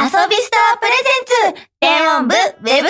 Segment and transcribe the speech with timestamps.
[0.00, 0.92] 遊びスタープレ
[1.50, 2.86] ゼンツ電音部ウェブラジ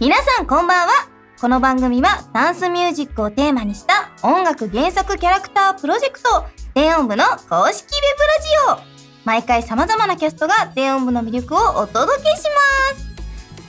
[0.00, 0.92] 皆さんこんばんは。
[1.40, 9.24] この番組はダンスミュージックをテーマにした音楽原作キャラクタープロジェクト電音部の公式ウェブラジオ。
[9.24, 12.42] 毎回様々なキャストが電音部の魅力をお届けし
[12.90, 13.06] ます。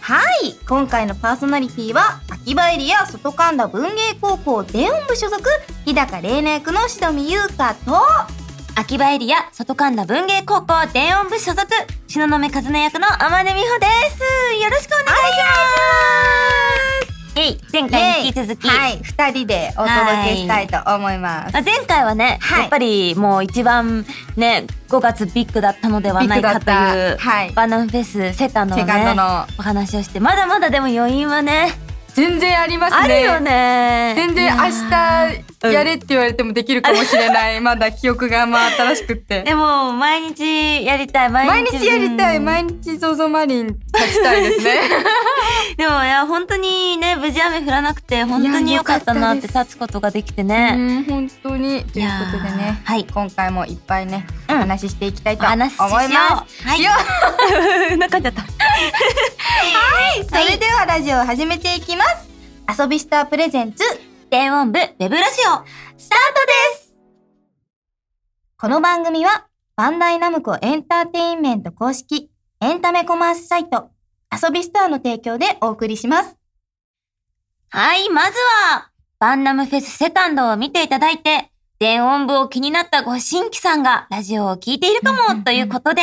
[0.02, 0.56] はい。
[0.68, 5.40] 今回のパーソナリティは秋葉エリア外神田文芸高校電音部所属
[5.86, 8.43] 日高玲奈役の志富優香と
[8.76, 11.68] 秋葉エリア外神田文芸高校電音部所属。
[12.08, 12.50] 東雲和音
[12.80, 14.20] 役の天音美穂です。
[14.64, 15.38] よろしくお願いし
[17.06, 17.40] ます。
[17.40, 19.00] えい前回に引き続き、はい。
[19.04, 22.62] 二人でお届けしたいと思います、まあ前回はね、はい。
[22.62, 27.52] やっぱりもう一番ね5月ビッグだったのではないかというはい。
[27.52, 29.46] バナナフェスセカンドの。
[29.60, 31.78] お話をしてまだまだでも余韻はね
[32.16, 32.98] 全然ありますね。
[32.98, 34.14] あるよね。
[34.16, 37.60] 全然明日やれって言われてもできるかもしれない。
[37.62, 39.44] まだ記憶がまあ新しくって。
[39.44, 42.38] でも毎日やりたい毎毎日日やりたい。
[42.38, 43.80] うん毎日ゾゾマリン立
[44.14, 44.82] ちたいですね。
[45.78, 51.84] でもいや本当にね無事雨降らなくて本当に良かったなって立つことができてうね、ん、本当に。
[51.86, 52.92] ということでねー。
[52.92, 56.68] はい今回もいっぱいね、おうん話ししていきたいとお思います。
[56.68, 58.44] はいなんかちゃった
[60.30, 63.84] それではラジオを始めていきます遊びスタープレゼンツ
[64.34, 65.64] 電音部ウェブラジオ
[65.96, 66.96] スタートです。
[68.58, 69.46] この番組は
[69.76, 73.92] バンダイナムコエンターテインメント公式エンタメコマースサイト
[74.32, 76.36] 遊びスターの提供でお送りします。
[77.70, 78.40] はい、まず
[78.72, 78.90] は、
[79.20, 86.02] バンナムフェスセカンドを見ていただいて、電音部を気になったご新規さんがラジオを聞いているかもということで、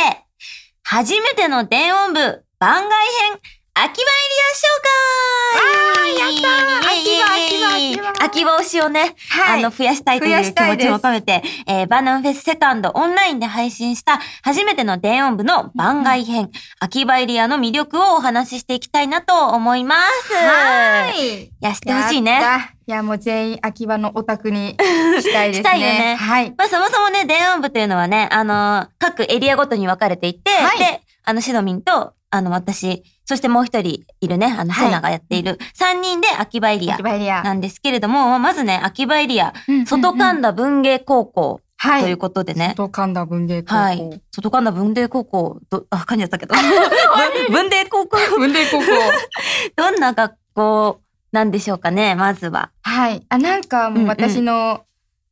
[0.83, 2.91] 初めての電音部番外
[3.29, 3.39] 編、
[3.83, 19.95] 秋葉エリア紹介あーやったーイエイイエイイエイ秋葉秋葉秋葉秋葉推しをね、はあの、増やしたいと増いう気持ちやしたいですも込めて、えー、バナナフェスセカンドオンラインで配信した初めての電音部の番外編、秋葉エリアの魅力をお話ししていきたいなと思いま
[20.27, 20.33] す。
[20.33, 22.39] はいいや、してほしいね。
[22.85, 24.75] いや、もう全員秋葉のオタクに
[25.21, 25.63] したいですね。
[25.63, 26.53] したいよねはい。
[26.55, 42.03] まあそもそもね、電音部というのはね、あのー各エリアごとに分かれていて、はいで、あの、シドミンと、あの、私、そしてもう一人いるね、あの、はいセナがやっている3人で秋葉エリア秋葉エリアなんですけれども、まずね、秋葉エリア、うん外神田文芸高校はい。
[42.03, 43.75] ということでね、外神田文芸高校。
[43.75, 44.21] はい。
[44.31, 46.53] 外神田文芸高校、ど、あ、噛んじゃったけど。
[47.49, 48.85] 文芸高校、文芸高校。
[49.75, 52.69] どんな学校なんでしょうかね、まずは。
[52.83, 53.25] はい。
[53.29, 54.81] あ、なんかもう私の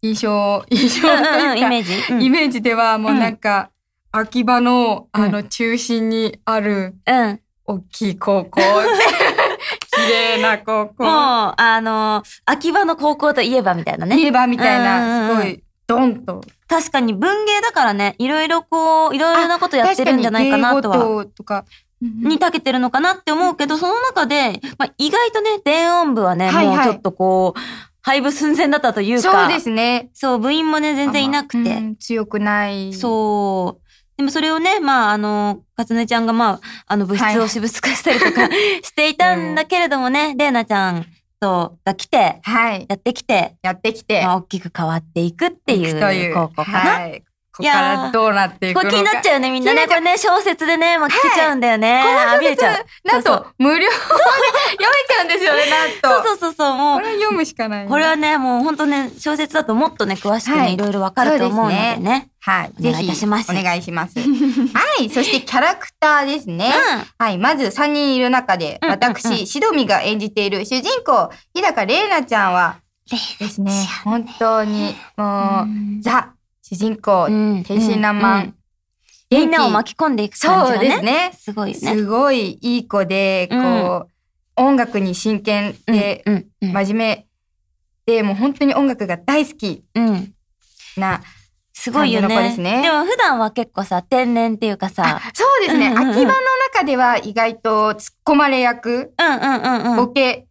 [0.01, 1.07] 印象、印象
[1.55, 2.13] イメージ。
[2.13, 3.69] うんイメージではもうなんか、
[4.11, 7.39] 秋葉のあの中心にあるうん。
[7.65, 8.59] 大きい高校。
[9.93, 11.03] 綺麗な高校。
[11.03, 11.09] も
[11.49, 14.15] う、あの、秋葉の高校といえばみたいなね。
[14.17, 16.41] 言えばみたいな、うんすごい、ドンと。
[16.67, 21.65] 確かに文芸だからね、いろいろこう、いろいろなことやってるんじゃないかなとは、確かとか。
[22.01, 27.59] に長けてるのかなって思うけど、その中で、まあ、意外とね、電音部はね、はいはいもうちょっとこう、
[28.01, 30.09] 廃部寸前だったというか、そうですね。
[30.13, 32.93] そう、部員もね、全然いなくて、うん強くない。
[32.93, 33.88] そう。
[34.19, 38.49] でもそれをね、まあ、あの、かつねちゃんがまあ、あの、部室を私物化したりとか
[38.83, 41.05] していたんだけれどもね、れいなちゃん
[41.39, 42.85] と、が来て、はい。
[42.89, 44.21] やってきて、やってきて。
[44.25, 46.79] まあ、大きく変わっていくっていう高校かな？
[46.79, 47.23] はい。
[47.59, 48.89] ここからどうなっていくのか。
[48.89, 49.85] これ気になっちゃうよね、みんなね。
[49.85, 52.01] これね、小説でね、もう聞けちゃうんだよね。
[52.01, 52.85] あ見れちゃう。
[53.03, 56.23] なんと、無料で読めちゃうんですよね、なんと。
[56.25, 57.01] そうそうそうそう、もうこ。
[57.01, 57.87] れ読むしかない。
[57.87, 62.29] これはね、もう本当ね、小説だともっとね、詳しくね、はいいろいろわかると思うのでそうですね。
[62.41, 62.71] はい。
[62.79, 64.17] お願いしますお願いします。
[64.23, 64.25] は
[65.01, 65.09] い。
[65.09, 66.73] そしてキャラクターですね。
[67.17, 67.37] はい。
[67.37, 72.77] まず3人いる中で、うんうんうん私、シドミが演じている主人公、日高玲奈ちゃんは
[73.39, 73.71] ですね、
[74.03, 75.65] 本当に、も
[75.99, 76.33] う、ザ、
[76.69, 78.45] 主人公、うん天真爛漫。
[78.45, 78.55] うん
[79.31, 80.89] みんなを巻き込んでいく感じそうがね。
[80.89, 81.31] ですね。
[81.37, 81.95] すごいよね。
[81.95, 83.63] すごいいい子で、こう、う
[84.05, 84.05] ん
[84.55, 86.23] 音楽に真剣で、
[86.59, 87.27] 真面目
[88.05, 90.33] で、もう本当に音楽が大好きうん。
[90.97, 91.21] な。
[91.73, 92.27] すごいよね。
[92.27, 95.87] ですねでも普段は結構さ、天然っていうかさあ、そうですね。
[95.89, 96.25] 秋葉の
[96.73, 99.95] 中では意外と突っ込まれ役、うんうんうんうん。
[99.95, 100.47] ボケ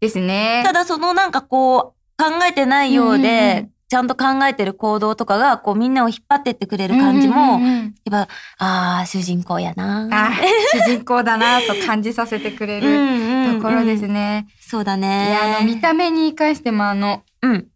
[0.00, 0.62] ですね。
[0.66, 8.26] ただそのなんかこう、考えてないようでん、ちゃんと考えてる行動とかが、こうみんなを引っ張ってってくれる感じうんも、うんうんうんやっ
[8.58, 10.08] ぱ、ああ、主人公やな。
[10.10, 10.30] あ
[10.72, 14.46] 主人公だなと感じさせてくれるうんうんうんところですね。
[14.60, 15.30] そうだいね。
[15.32, 17.66] や、あの、見た目に関してもあの、うん。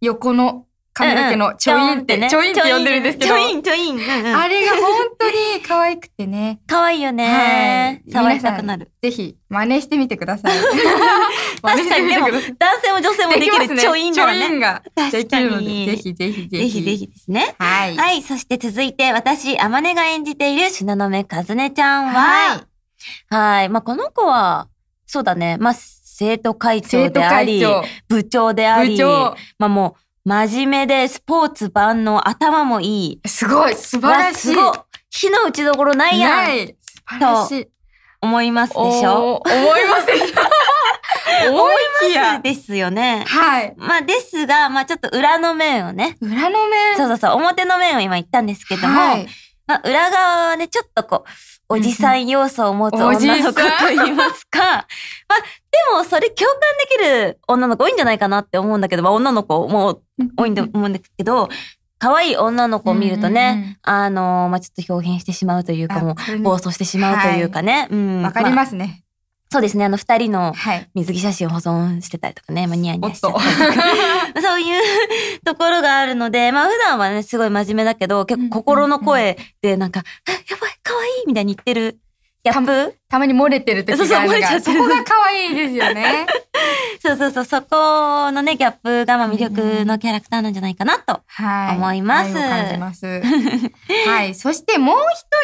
[0.00, 0.66] 横の
[0.96, 4.00] 髪の毛のちょいんって、ちょいんって呼んでるんですけど、ちょいん、ちょいん。
[4.00, 6.60] あれが本当に可愛くてね。
[6.66, 7.26] 可愛いよね。
[7.26, 8.90] はい触りたくなる。
[9.02, 10.56] ぜひ、真似してみてください。
[11.60, 12.40] 確かに、でも、男
[12.82, 14.40] 性も女性もできるちょいんならね。
[14.40, 14.82] ちょいんが
[15.12, 16.48] できるので、ぜひぜひぜひ。
[16.48, 17.54] ぜひぜひですね。
[17.58, 17.96] はい。
[17.98, 18.22] はい。
[18.22, 22.64] そして続いて、私、あまねが演じている東雲かずねちゃんは、
[23.28, 23.68] はい。
[23.68, 24.68] まあ、この子は、
[25.06, 25.58] そうだね。
[25.60, 27.62] まあ、生徒会長であり、
[28.08, 28.98] 部長であり。
[29.58, 33.28] まあもう、真面目でスポーツ万能、頭もいい。
[33.28, 34.56] すごい、素晴らしい。
[34.56, 34.78] わすごい。
[35.08, 36.30] 火の打ちどころないやん。
[36.30, 36.76] ない。
[37.08, 37.68] 素晴らしい。
[38.20, 39.36] 思いますでしょ？
[39.36, 41.54] 思いません。
[41.54, 41.74] 思い
[42.10, 42.40] きや。
[42.40, 43.24] ですよね。
[43.28, 43.74] はい。
[43.76, 46.16] まあですが、まあちょっと裏の面をね。
[46.20, 46.96] 裏の面。
[46.96, 49.28] そうそうそう、表の面を今言ったんですけども、はい
[49.68, 51.30] まあ裏側はね、ちょっとこう、
[51.68, 53.62] おじさん要素を持つ女の子と
[53.94, 54.86] 言いますか、まあで
[55.92, 60.00] もそれ共感できる女の子多いんじゃないかなって思うんだけど、まあ女の子も
[60.36, 61.48] 多いんだ思うんだけど、
[61.98, 67.88] 可愛い女の子を見るとね、うんうんうんあのまあちょっと表現してしまうというか、もう暴走してしまうというかね。
[67.90, 68.22] うん。
[68.22, 69.02] わかりあますね。
[69.50, 70.90] そうですね、あの二人のはい。
[70.94, 73.38] 水着写真を保存してたりとかね、まあ、ニヤニヤしちゃった。
[73.38, 74.42] りとか。
[74.42, 74.82] そういう
[75.44, 81.98] ところがあるので、まあ普段はね、すごい真面目だけど、結構心の声でなんか、あやばい、可愛いみたいに言ってる
[82.44, 82.94] ギャップ？
[83.08, 86.26] たまに漏れてる時があるが、そうそう漏れちゃってるそこが可愛いですよね。
[87.02, 91.20] そうそうそう、そこのね、ギャップがまあ魅力のキャラクターなんじゃないかなと。
[91.26, 91.76] はい。
[91.76, 93.06] 思います愛を感じます。
[94.06, 94.34] はい。
[94.34, 94.96] そしてもう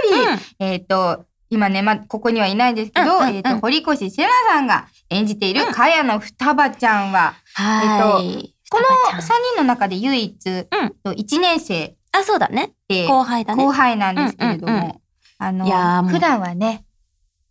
[0.06, 8.54] 一人、うんえっ、と、今ね、まあ、ここにはいないんですけど、うんうんうんえっ、と、堀越瀬奈さんが演じている、かやの双葉ちゃんは、はい。
[8.70, 10.64] この双葉ち3人の中で唯一、うん
[11.04, 12.72] と1年生あ、そうだね。
[12.88, 13.64] で、後輩だね。
[13.64, 15.02] 後輩なんですけれども、うんうんうん
[15.44, 16.84] あの普段はね、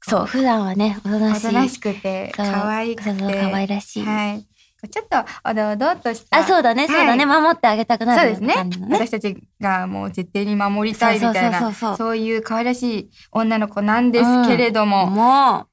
[0.02, 1.48] そう、普段はね、おとなしい。
[1.48, 4.04] おとなしくて、可愛くて、可愛らしい。
[4.04, 4.46] はい。
[4.90, 5.18] ちょっと、
[5.48, 6.40] おどおどっとした。
[6.40, 7.26] あ、そうだね、そうだね。
[7.26, 8.70] 守ってあげたくなるそうですね。
[8.90, 15.72] 私たちがもう絶対に守りたいみたいな、そういう可愛らしい女の子なんですけれども、もう、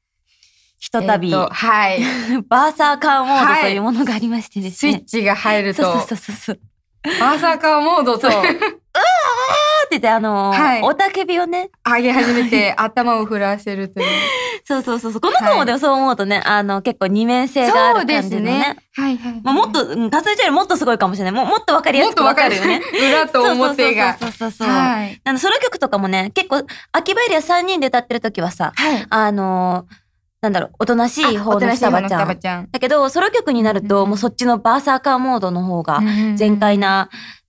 [0.79, 2.03] ひとたび、はい。
[2.49, 4.93] バーサーカーモードというものがありましてですね。
[4.93, 6.61] スイッチが入ると、そうそうそうそう。
[7.19, 8.43] バーサーカーモードとそう
[9.89, 14.07] ってて、あのーはいおたけびをね、上げ始めて 頭を振らせるという。
[14.65, 15.21] そうそうそうそう。
[15.21, 18.77] この子もでもそう思うとね、あの、結構二面性がある感じのね。。
[18.95, 19.41] はいはい。
[19.43, 21.33] まあ、もっと、うんかすみちゃんよりもっとすごいかもしれない。
[21.33, 22.83] ももっとわかりやすくわかるよね。。
[23.11, 24.19] 裏と表が。
[24.21, 24.77] そうそうそうそうそう。
[24.77, 25.21] はい。
[25.25, 26.63] あの、ソロ曲とかもね、結構、
[26.93, 29.07] 秋葉エリア3人で歌ってる時はさ、はい。
[29.09, 29.95] あのー
[30.41, 32.21] なんだろう、おとなしい方の双葉ちゃん。
[32.21, 32.69] ゃん。
[32.71, 36.01] だけど、ソロ曲になると、うんうんもうそっちのバーサーカーモードの方が
[36.37, 37.09] 全開な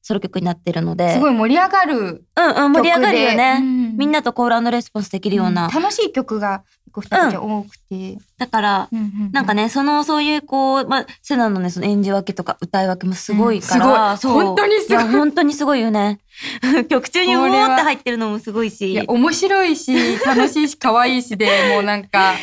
[0.10, 1.14] ソロ曲になってるので。
[1.14, 1.96] すごい盛り上がる
[2.36, 3.60] うんうん、盛り上がるよね。
[3.96, 5.70] みんななとコールレスポンスできるような。
[5.70, 8.18] 楽しい曲が結構多くて。
[8.40, 8.90] だから、
[9.32, 16.20] なんかね、その、そういう、こう、まあ、セナのね、その演じ分けとか歌い分けもすごいから、うんすごい本当にすごいや、本当にすごいよね。
[16.90, 18.92] 曲中にうおーって入ってるのもすごいし。
[18.92, 19.94] いや、面白いし、
[20.26, 22.34] 楽しいし、可愛いしで、もうなんか、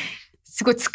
[0.57, 0.91] すごい、疲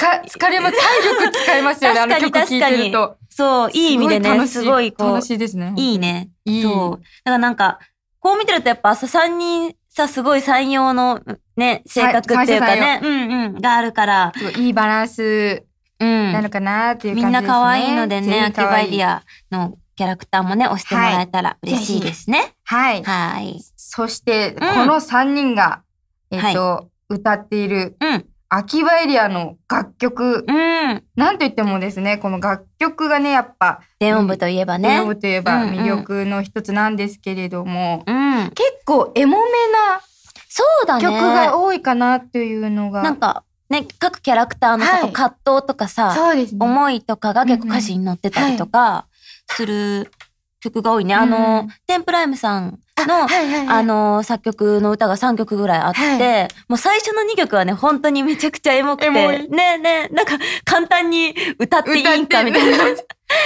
[0.50, 0.76] れます。
[0.76, 3.18] 体力使いますよね、あの曲聴いてると。
[3.30, 5.76] そう、いい意味でね、すごい、こ楽う、しいですね。
[5.78, 6.32] いいね。
[6.46, 6.64] いい。
[6.64, 7.00] そう。
[7.00, 7.78] だからなんか、
[8.20, 11.22] こう見てるとやっぱさ、三人さ、すごい三様の
[11.56, 15.64] ね、性格っていうかね、うんうん、があるから、いいいバランス
[16.00, 16.34] うん。
[16.34, 17.42] なのかなっていう感じですね。
[17.42, 22.56] みんな可愛いのでね、全員秋葉可愛いエリアのキャラクターもね、押してもらえたら嬉しいですね。
[22.64, 23.04] はい。
[23.04, 23.62] はい。
[23.76, 25.84] そして、んこの3人が、
[26.32, 28.31] えっと、歌っているうん。
[28.54, 31.04] 秋葉エリアの楽曲、うん。
[31.16, 35.06] なんといってもですね、この楽曲がね、やっぱ、電音部といえばね。
[35.06, 38.50] ね、といえば魅力の一つなんですけれども、うん。
[38.50, 39.52] 結構エモめ
[40.54, 41.04] そうだね。
[41.04, 43.04] な曲が多いかなっていうのが。
[43.04, 46.58] なんか、ね、各キャラクターのさ、はいこう葛藤とかさ、そうですね。
[46.60, 49.08] 思いとかが結構歌詞に載ってたりとか、
[49.48, 50.12] する
[50.60, 51.16] 曲が多いね。
[51.16, 53.28] あうのん、テンプライムさんあの、
[53.72, 59.50] あの、作曲の歌が3曲ぐらいあって、はもう最初の2曲はね、本当にめちゃくちゃエモくて、エモい。
[59.50, 62.78] ねねなんか簡単に歌っていいんかみたいな。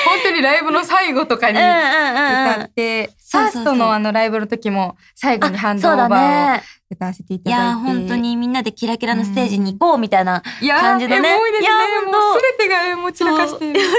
[0.06, 6.64] 本当にライブの最後とかにうん歌って、ファーストのあのライブの時も最後にハンドオーバーをね。
[6.88, 7.74] 歌わせていただいて。
[7.82, 10.42] 本当にみんなでキラキラのステージに行こうみたいな。
[10.42, 11.68] 感じのねエモいですね。
[11.68, 13.80] いやーもうすべてがエモ散らかしてる。
[13.80, 13.90] だけ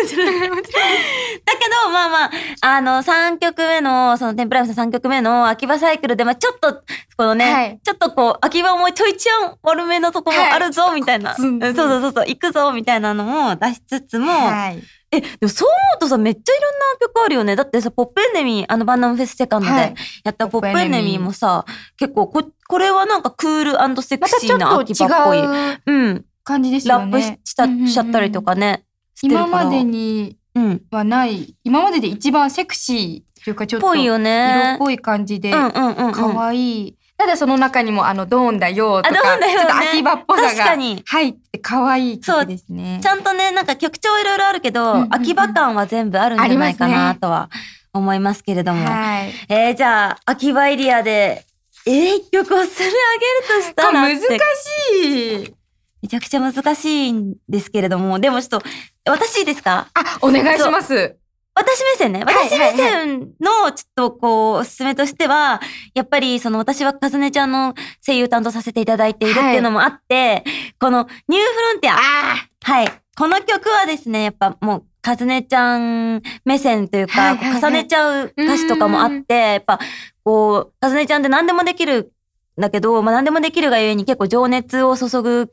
[1.85, 6.75] ど、まあまあ、あの、3曲目の、そのテンプライムさん3曲目の秋葉サイクルで、まあちょっと、
[7.17, 11.35] このね、はいちょっとこう、秋葉もちょいちょん悪めのとこもあるぞ、みたいな。
[11.35, 14.83] そうそうそうそう、行くぞ、みたいなのも出しつつも、はい。
[15.13, 17.55] え、でもそう思うとさ、めっちゃいろんな曲あるよね。
[17.57, 19.95] だってさ、ポップエンネミー、あのバンナムフェスセカンドではい
[20.25, 21.65] やったポップエンネミーもさ、
[21.97, 25.39] 結構こ、これはなんかクールセクシーなと秋葉っぽい。
[25.39, 26.25] 違ううん。
[26.45, 27.39] 感じですラッよね。
[27.43, 28.85] プした、うんうんうんしちゃったりとかね。
[29.15, 30.83] してるから今までにうん。
[30.91, 34.75] はない、今までで一番セクシーというかちょっとぽいよね。
[34.75, 36.13] 色っぽい感じでうんうんうんうん。
[36.13, 36.99] 可愛い。
[37.19, 43.01] ただその中にもあの、ドーンだよとあドーか、ンだよねちょっと秋葉っぽさがに入って可愛い曲ですね。
[43.03, 47.49] ちゃんとね、なんか曲調いろいろあるけど、うんうんうん秋葉感は全部あるんじゃないかなとは
[47.95, 48.85] 思いますけれども。
[48.85, 49.33] はい。
[49.49, 51.45] えー、じゃあ、秋葉エリアで、
[51.87, 55.55] えー、一曲をすり上げるとしたらってしい。
[56.03, 58.63] めちゃくちゃ難しいんですけれども、でもちょっと、
[59.11, 59.89] 私ですか？
[59.95, 61.17] あ、お願いします。
[61.57, 62.23] 私目線ね。
[62.23, 65.61] はい私目線の、ちょっとこう、おすすめとしては、
[65.95, 67.75] やっぱり、その私はかずねちゃんの
[68.07, 70.45] 声優担当させていただいているっていうのもあって、
[70.79, 71.97] このニューフロンティア。
[71.97, 72.89] はい。
[73.19, 79.81] この曲はですね、やっぱもう、かずねちゃん目線というか、はいはいはいこう重ねちゃう歌詞とかもあって、やっぱ、
[80.25, 82.13] こう、かずねちゃんって何でもできる
[82.59, 85.53] んだけど、まあ何でもできるがゆえに結構情熱を注ぐこ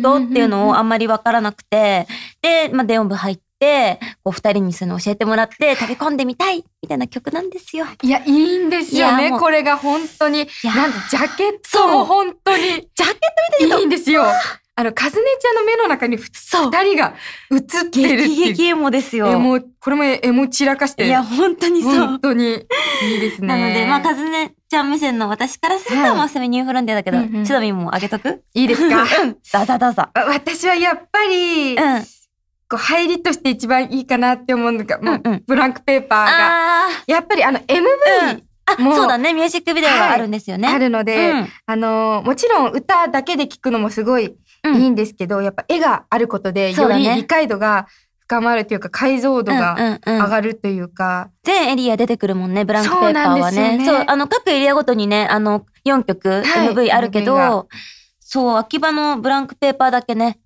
[0.00, 2.06] とっていうのをあんまりわからなくて、
[2.40, 7.86] で、まあ、電音部入って、こう、二人にその教えてもらって、飛び込んでみたいみたいな曲なんですよ。
[8.02, 9.30] いや、いいんですよね。
[9.30, 10.48] これが本当に。
[10.62, 13.16] やなんと、ジャケットそうも本当にジャケット
[13.52, 14.24] 見てるといいんですよ。
[14.76, 17.14] あの、カズネちゃんの目の中にふそう二人が
[17.50, 18.18] 映ってるっていう。
[18.28, 19.26] 激激エモですよ。
[19.28, 21.92] エモ、これもエモ散らかしていや、本当にそう。
[21.92, 23.48] 本当にいいですね。
[23.48, 28.42] なので、まあ、かずねちゃん目線の私からすると、はいまあ、セミニューフロンティアだけど、シドミンもあげとく？
[28.54, 29.02] いいですか？
[29.02, 29.32] うん。
[29.32, 30.02] どうぞどうぞ。
[30.02, 32.04] あ私はやっぱり、うん。
[32.70, 35.42] こう入りとして一番いいかなって思うのが、もううんうん。
[35.46, 36.86] ブランクペーパーが。
[36.86, 38.42] あやっぱりあの MV ー。
[38.66, 39.34] あ、もうそうだね。
[39.34, 40.68] ミュージックビデオがあるんですよね。
[40.68, 41.48] あるので、うん。
[41.66, 47.88] あのーもちろん歌だけで聴くのもすごいうんいいんですけど、やっぱ絵があることで、より理解度が
[48.20, 50.22] 深まるというか、解像度がうんうんうん。
[50.22, 53.84] 上がるというか、全エリア出てくるもんね、ブランクペーパーはそうね。
[53.84, 56.68] そう、あの、各エリアごとにね、あの、4曲、はい。
[56.68, 57.50] MV あるけ MV が。
[57.50, 57.68] ど、
[58.20, 60.38] そう、秋葉のブランクペーパーだけね、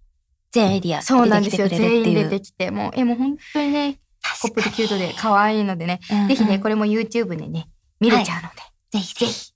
[0.54, 1.68] 全エリアそうなんですよ。
[1.68, 3.98] 全員出てきて、もう、え、もう本当にね、
[4.40, 7.66] ポップでキュートで可愛いのでね、うんぜひね、うんこれも YouTube でね、
[8.00, 8.54] 見れちゃうので。
[8.92, 9.52] ぜひぜひ。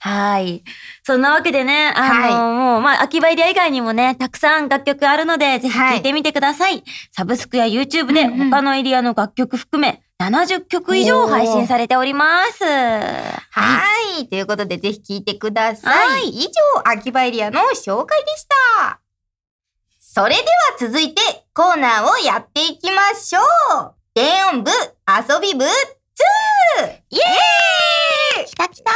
[0.00, 0.62] はい。
[1.04, 6.82] そんなわけでね、あのはいもう、まあ、秋葉エリア以外にもね、たくさん楽曲あるので、ぜひはい聴いてみてください。
[7.12, 12.64] サブスクや YouTube でうんうん他のエリアの楽曲含め、70曲以上配信されております。
[12.64, 13.82] は
[14.18, 14.28] い。
[14.28, 16.08] ということで、ぜひ聞いてください。
[16.08, 18.46] はい以上、秋葉エリアの紹介でし
[18.78, 18.97] た。
[20.18, 20.44] それでは
[20.80, 21.22] 続いて、
[21.54, 23.94] コーナーをやっていきましょう。
[24.14, 24.70] 電音部、
[25.06, 25.68] 遊び部、2!
[27.10, 28.94] イエーイ来た来た来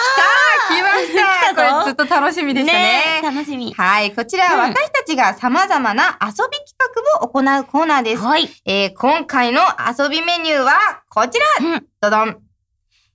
[0.67, 3.21] た来ました来たぞこれずっと楽しみでしたね。
[3.23, 3.73] 楽しみ。
[3.73, 4.13] はい。
[4.13, 6.75] こちらはうん私たちが様々な遊び企
[7.21, 8.23] 画を行うコーナーです。
[8.25, 8.49] はい。
[8.65, 9.61] えー今回の
[9.97, 11.87] 遊びメニューはこちらうん。
[12.01, 12.37] どどん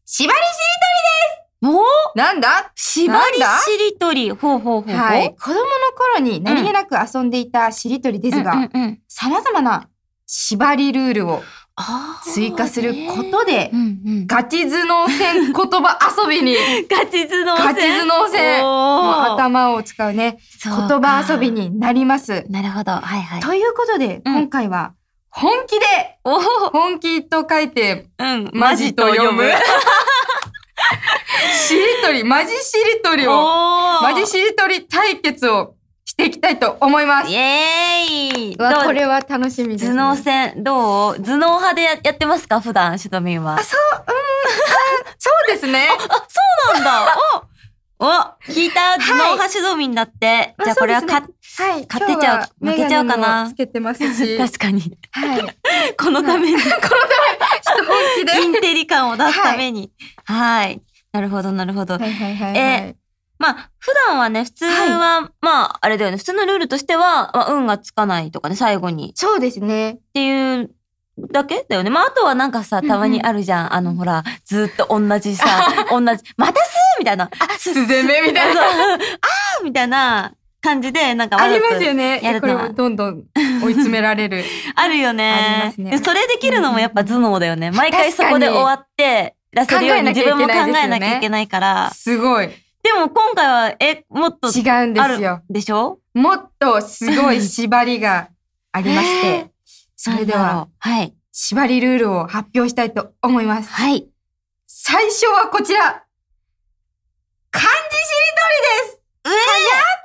[0.05, 1.46] 縛りしおーり
[2.15, 2.71] なんだ？
[2.75, 4.31] 縛りしりとり。
[4.31, 4.95] ほうほうほうほう。
[4.95, 5.35] はい。
[5.35, 5.61] 子供の
[5.95, 9.89] 頃に何気なく遊んでいたしりとりですが、うんうんうん様々な
[10.27, 11.41] 縛りルールを
[12.25, 13.71] 追加することで
[14.27, 16.55] ガチ頭脳戦言葉 遊びに、
[16.89, 17.65] ガチ頭脳戦？
[17.65, 22.45] ガチ頭脳戦頭を使うね、言か葉遊びになります。
[22.49, 22.91] なるほど。
[22.91, 23.41] はいはい。
[23.41, 24.93] ということで、うん今回は
[25.29, 25.85] 本気で、
[26.23, 28.49] 本気と書いて、うん。
[28.53, 29.43] マジと読む。
[31.67, 33.31] しりとり、マジしりとりを、
[34.01, 35.75] マジしりとり対決を
[36.05, 37.35] していきたいと思いますイ。
[37.35, 39.91] エーイこれは楽しみです、ね。
[39.91, 41.15] 頭脳戦、どう？
[41.21, 43.55] 頭脳派でややってますか普段、シュトミンは。
[43.55, 45.89] あ、そう、うん、あそうですね。
[45.93, 47.17] あ、そうなんだ
[47.99, 48.09] おお
[48.47, 50.53] 聞いた頭脳派シュトミンだって。
[50.57, 51.87] まあじゃあこれはかそうで、はい。
[51.91, 53.49] 勝てちゃう負けちゃうかな？
[53.49, 54.37] つけてますし。
[54.39, 54.97] 確かに。
[55.11, 55.41] はい。
[55.97, 57.36] こ のこのために、ため、ちょっと本気で。
[58.41, 59.91] インテリ感を出すために。
[60.25, 60.81] はい。
[61.11, 61.97] なるほど、なるほど。
[61.97, 62.57] はいはいはい、はい。
[62.57, 62.95] え
[63.39, 69.11] まあ、普段はね、普通は、まあ、あれだよね、普通のルールとしては、まあ、運がつかないとかね、最後に。
[69.15, 69.91] そうですね。
[69.91, 70.71] っていう
[71.31, 71.89] だけだよね。
[71.89, 73.73] まあ、あとはなんかさ、たまにあるじゃん。
[73.73, 75.45] あの、ほら、ずっと同じさ、
[75.89, 77.29] 同じ、またすみたいな。
[77.39, 78.61] あ、すぜめみたいな。
[78.61, 78.93] な。
[78.93, 80.33] あーみたいな
[80.67, 82.19] 感じで、なんかありますよね。
[82.21, 83.23] やるこれもどんどん
[83.63, 84.43] 追い詰められる。
[84.75, 87.71] あるよねねでそれできるのもやっぱ頭脳だよね。
[87.71, 91.91] 毎回そこで終わって、出せるように自分も考えなきゃいけないから。
[91.91, 92.49] すごい。
[92.83, 95.41] でも今回は、え、もっと違うんであるすよ。
[95.49, 95.99] でしょ？
[96.13, 98.29] もっとすごい縛りが
[98.73, 99.51] ありまして、
[99.95, 101.13] それでははい。
[101.31, 103.71] 縛りルールを発表したいと思います。
[103.71, 104.07] はい。
[104.65, 106.03] 最初はこちら。
[107.51, 108.43] 漢字しりと
[108.83, 109.96] りですう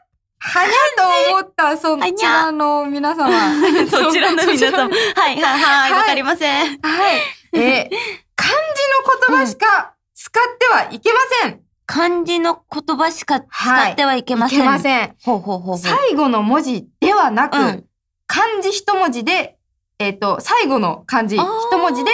[0.45, 3.31] はやと思った、 そちらの皆様。
[3.31, 4.91] えそちらの皆さん。
[4.91, 6.81] そちはい、はい、はい、わかりません。
[6.81, 7.23] らはい。
[7.53, 7.97] えー
[8.35, 8.59] 漢字
[9.31, 11.61] の言葉しか使ってはいけません。
[11.87, 14.59] 漢字の言葉しか使ってはいけません。
[14.59, 15.15] いけません。
[15.23, 15.79] ほうほうほう。
[15.79, 17.85] 最後の文字ではなく、うん
[18.27, 19.59] 漢字一文字で、
[19.99, 21.43] えっ、と、最後の漢字一
[21.79, 22.11] 文字で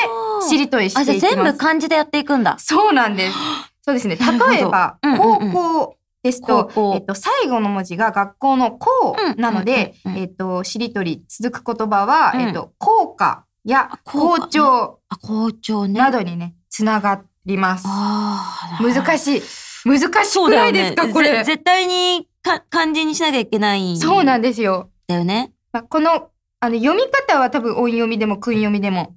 [0.48, 1.34] しりとりしあ、じゃあていきます。
[1.36, 2.56] 全部漢字でやっていくんだ。
[2.58, 3.36] そうなんです。
[3.82, 4.16] そうですね。
[4.16, 5.96] 例えば、高校
[6.28, 15.98] ですと、えっと、最後の文字が学校の校うんなので、うんうんうんえっと、しりとり続く言葉は、うんえっと、校歌やあ校長あ、校長ね。
[15.98, 17.86] などにね、つながります。
[17.86, 19.42] 難しい。
[19.84, 21.44] 難しくないですか、これぜ。
[21.44, 23.96] 絶対にか漢字にしなきゃいけない。
[23.96, 24.90] そうなんですよ。
[25.06, 25.52] だよね。
[25.72, 26.30] まあ、この、
[26.60, 29.16] あの、読み方は多分音読みでも訓読みでも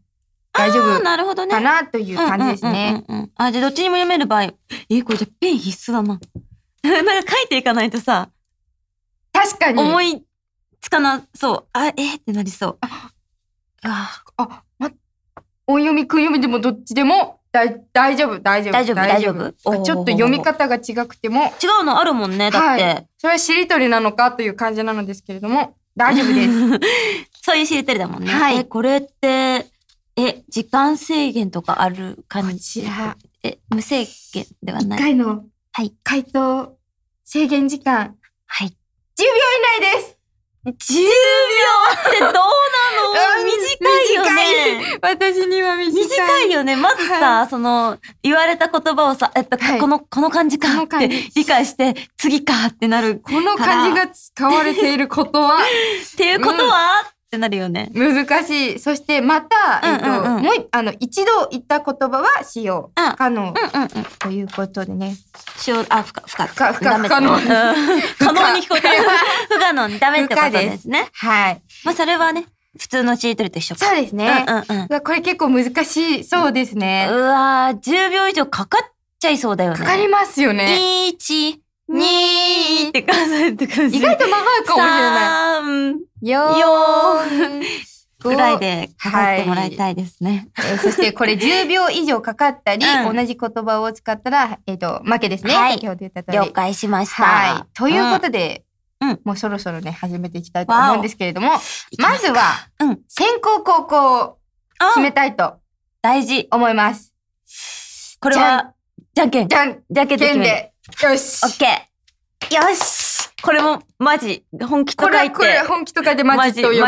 [0.54, 1.52] 大丈夫なるほどね。
[1.52, 3.04] かなという感じですね。
[3.08, 3.32] うんうんうんうん。
[3.36, 4.44] あ、じゃあどっちにも読める場合。
[4.90, 6.20] え、これじゃあペン必須だな。
[6.90, 8.30] なんか書いていかないとさ、
[9.34, 9.80] 確かに。
[9.82, 10.24] 思い
[10.82, 11.68] つかなそう。
[11.74, 12.78] あ、えーってなりそう。
[12.82, 13.12] あ
[14.38, 14.92] あ、ま、
[15.68, 18.74] 音読み、訓読みでもどっちでも大大丈夫、大丈夫。
[18.74, 22.50] 大丈夫大丈夫あちょっと読み方が違くても、違うのあるもんね。
[22.52, 22.84] だって。
[22.84, 26.80] はいそれはしりとりなのかという感じなのですけれども、大丈夫です。
[27.44, 28.32] そういうしりとりだもんね。
[28.34, 29.68] はいえ、これって、
[30.16, 35.00] え、時間制限とかある感こじちら、え、無制限では一ない？
[35.00, 35.44] 回の
[35.74, 36.74] はい回答
[37.24, 38.68] 制限時間はい。
[38.68, 38.72] 10
[39.24, 40.18] 秒以内です。
[40.66, 42.42] 10秒ってどうなの？
[43.40, 45.00] うん短いよね。
[45.02, 45.94] 私には短い。
[45.94, 46.76] 短いよね。
[46.76, 53.22] まずさ、はその、言われた言葉をさ、えっと、はいこの、この漢字かって理解して、次かってなる。
[53.24, 55.58] この漢字が使われていることは？
[55.64, 57.90] っていうことは、ってなるよね。
[57.94, 58.80] 難しい。
[58.80, 63.90] そしてまた、えっと、うんうんうんもうい、あの、一度言った言葉は使用うん可能うんうんうん。
[64.20, 65.16] ということでね。
[65.58, 66.48] しお、あ、不可、不可。
[66.48, 67.42] 不可不可不可能うん
[68.20, 68.90] 可能に聞こえた。
[69.50, 71.08] 不可能にダメってことですね。
[71.14, 71.62] はい。
[71.86, 72.48] まあ、それはね、
[72.78, 73.86] 普通のしりとりと一緒か。
[73.86, 74.46] そうですね。
[74.46, 77.08] うんうんこれ結構難しいそうですね。
[77.10, 79.78] うわー、10秒以上かかっちゃいそうだよね。
[79.78, 80.78] かかりますよね。
[81.14, 81.56] 1、
[81.92, 83.88] 2って数えてくる。
[83.88, 85.62] 意外と長いかもしれない。
[85.62, 86.40] 3、よ
[87.30, 87.62] 4
[88.24, 90.48] ぐらいで数えてもらいたいですね。
[90.60, 95.56] えーそしてこれ10秒以上かかったり、うん同じ言葉を使ったら、えっ、と、負けですね。
[95.56, 96.38] はい先ほど言った通り。
[96.38, 97.24] 了解しました。
[97.24, 97.78] はい。
[97.78, 98.64] ということで、
[99.02, 101.54] うんもうそろそろね、始めていきたいと思うんですけれども、
[101.98, 104.38] まずは、うん先行後攻を
[104.80, 105.56] あ決めたいと
[106.02, 106.48] 大事。
[106.52, 107.14] 思います。
[108.20, 108.74] これは、
[109.16, 109.48] じゃんけん。
[109.48, 110.08] じゃんじゃん。
[110.08, 110.71] けんで。
[111.04, 111.48] よしオ。
[111.48, 112.56] ッケー。
[112.56, 115.36] よしこれも、マジ、本気とこれ、書いて。
[115.36, 116.82] これ本気と書いてマジと読む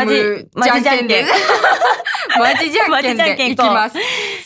[0.54, 1.26] マジマジじゃんけん。
[2.38, 3.96] マジじゃんけんでいきます。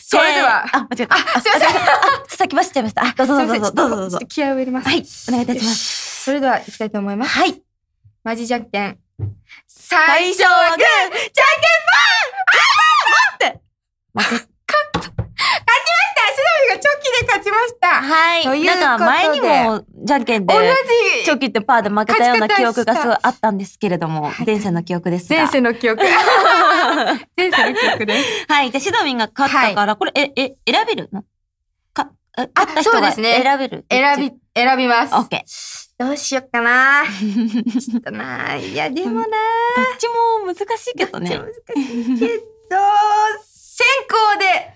[0.07, 1.15] それでは、あ、間違えた。
[1.15, 1.69] あ、すいません。
[1.69, 3.01] あ、先走っちゃいました。
[3.03, 4.19] あ、どうぞどうぞどうぞ。
[4.27, 4.87] 気合を入れます。
[4.87, 6.23] はい、お願いいたします。
[6.25, 7.31] それでは、いきたいと思います。
[7.37, 7.61] はい。
[8.23, 8.97] マジじゃんけん。
[9.67, 11.79] 最初はグーじゃんけん
[14.11, 18.43] 負け勝ちましたシドミがチョキで勝ちましたはい。
[18.43, 25.37] というなんか前にも、じゃんけんで、同じチョキってパーで負けたような記憶がすごいあったんですけれども、はい前世の記憶ですが。
[25.37, 26.03] 前世の記憶。
[27.37, 28.45] 前世の記憶です。
[28.47, 28.71] はい。
[28.71, 31.23] で、シドミンが勝ったから、これ、え、え、選べるの？
[31.93, 33.85] か、え勝った人がそうですね選べる？
[33.89, 35.13] 選び、選びます。
[35.15, 35.89] オッケー。
[35.99, 37.03] どうしよっかな。
[37.11, 38.55] ちょっとな。
[38.55, 39.23] いや、でもな。
[39.25, 39.29] どっ
[39.97, 41.43] ちも難しいけどねめっちゃ。
[41.43, 42.77] 難しいけど、
[43.43, 44.73] 先行で、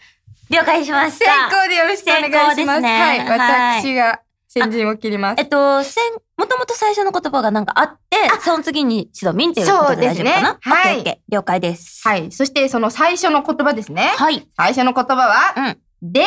[0.53, 1.63] 了解しまし先た。
[1.63, 2.75] 行でよろしくお願いします。
[2.77, 3.19] すねはい。
[3.19, 5.43] はい私が先陣を切りますえ。
[5.43, 5.99] っと、先、
[6.37, 10.57] もともと最初の言葉がなんかあって、その次にシドミンっていうことで大丈夫かな？
[10.61, 12.07] はいオ了解です。
[12.07, 12.31] はい。
[12.31, 14.13] そして、その最初の言葉ですね。
[14.15, 14.47] はい。
[14.55, 15.77] 最初の言葉は、うん。
[16.03, 16.25] 電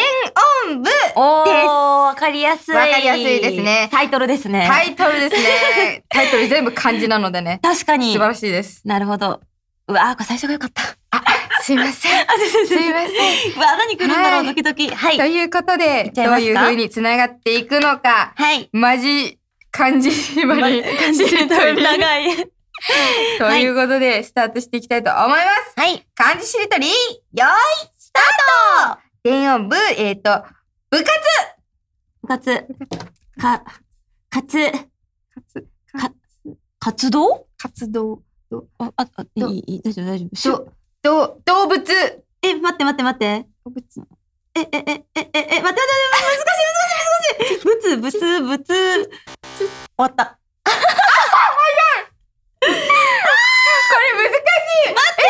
[0.67, 2.75] 音部おですー、わかりやすい。
[2.75, 4.67] わかりやすいですねタイトルですね。
[4.67, 6.03] タイトルですね。
[6.09, 7.61] タイトル全部漢字なのでね。
[7.63, 8.13] 素確かに。
[8.15, 8.81] 晴らしいです。
[8.87, 9.41] なるほど。
[9.89, 10.83] うわー、これ最初が良かった。
[11.67, 12.13] すいません。
[12.21, 12.27] あ、
[12.69, 13.57] すいません。
[13.57, 14.89] うわー、何来るんだろう、はいドキドキ。
[14.89, 15.25] はいと。
[15.25, 18.71] いうことで、どういう風に繋がっていくのか、はい。
[18.73, 19.41] マジ
[19.73, 22.37] 漢字縛り、感じると長い。
[23.41, 25.75] ということで、スタートしていきたいと思います。
[25.77, 26.07] はい。
[26.15, 30.45] 漢字しりとり、よーい、スタート電音部、えっ、と、
[30.89, 31.11] 部活
[32.29, 32.65] かつ、
[33.41, 33.65] か、
[34.31, 34.71] かつ、
[35.35, 36.13] 活か
[36.79, 37.49] 活動？
[37.59, 38.23] 活動、
[38.79, 40.86] あ、あ、あいどい、大丈夫、大丈夫。
[41.07, 41.93] ど、ど、動物
[42.43, 43.47] え、待って待って待って。
[43.65, 43.85] 動物
[44.57, 45.57] え、え、え、え、え、え、待って待って難しい難し
[46.59, 46.61] い
[46.99, 47.57] 難しい。
[47.65, 48.75] ぶつ、ぶつ、ぶつ。
[49.57, 50.39] 終わった。
[50.67, 50.73] こ
[52.69, 52.77] れ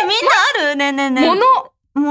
[0.01, 0.35] え、みんなあ
[0.73, 0.77] る？
[0.77, 1.35] ねえねえねも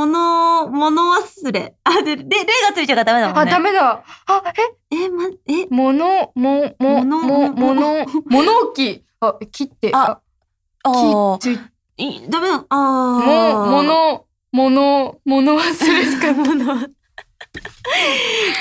[0.06, 1.76] の、もの忘れ。
[1.84, 3.52] あ、で、で、例がついちゃうからダメだもんね。
[3.52, 4.04] ダメだ。
[4.28, 4.44] あ、
[4.92, 9.04] え、え、ま、え、物、も、も、物も、も物、物置。
[9.22, 10.20] あ、切って、あ
[10.84, 11.60] あ、あ切っつ
[11.98, 12.66] い、ダメだ。
[12.70, 13.66] あも、あ。
[13.70, 15.74] 物、物、物忘れ
[16.06, 16.76] しか もの。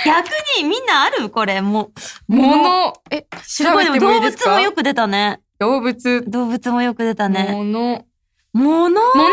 [0.04, 1.28] 逆にみんなある？
[1.30, 1.90] これ、も
[2.28, 2.34] う。
[2.34, 5.40] 物、え、調べてでも動もいいですか物もよく出たね。
[5.58, 7.48] 動物、動物もよく出たね。
[7.50, 8.04] 物、
[8.52, 9.00] もの？
[9.14, 9.14] 物語？
[9.14, 9.30] 物語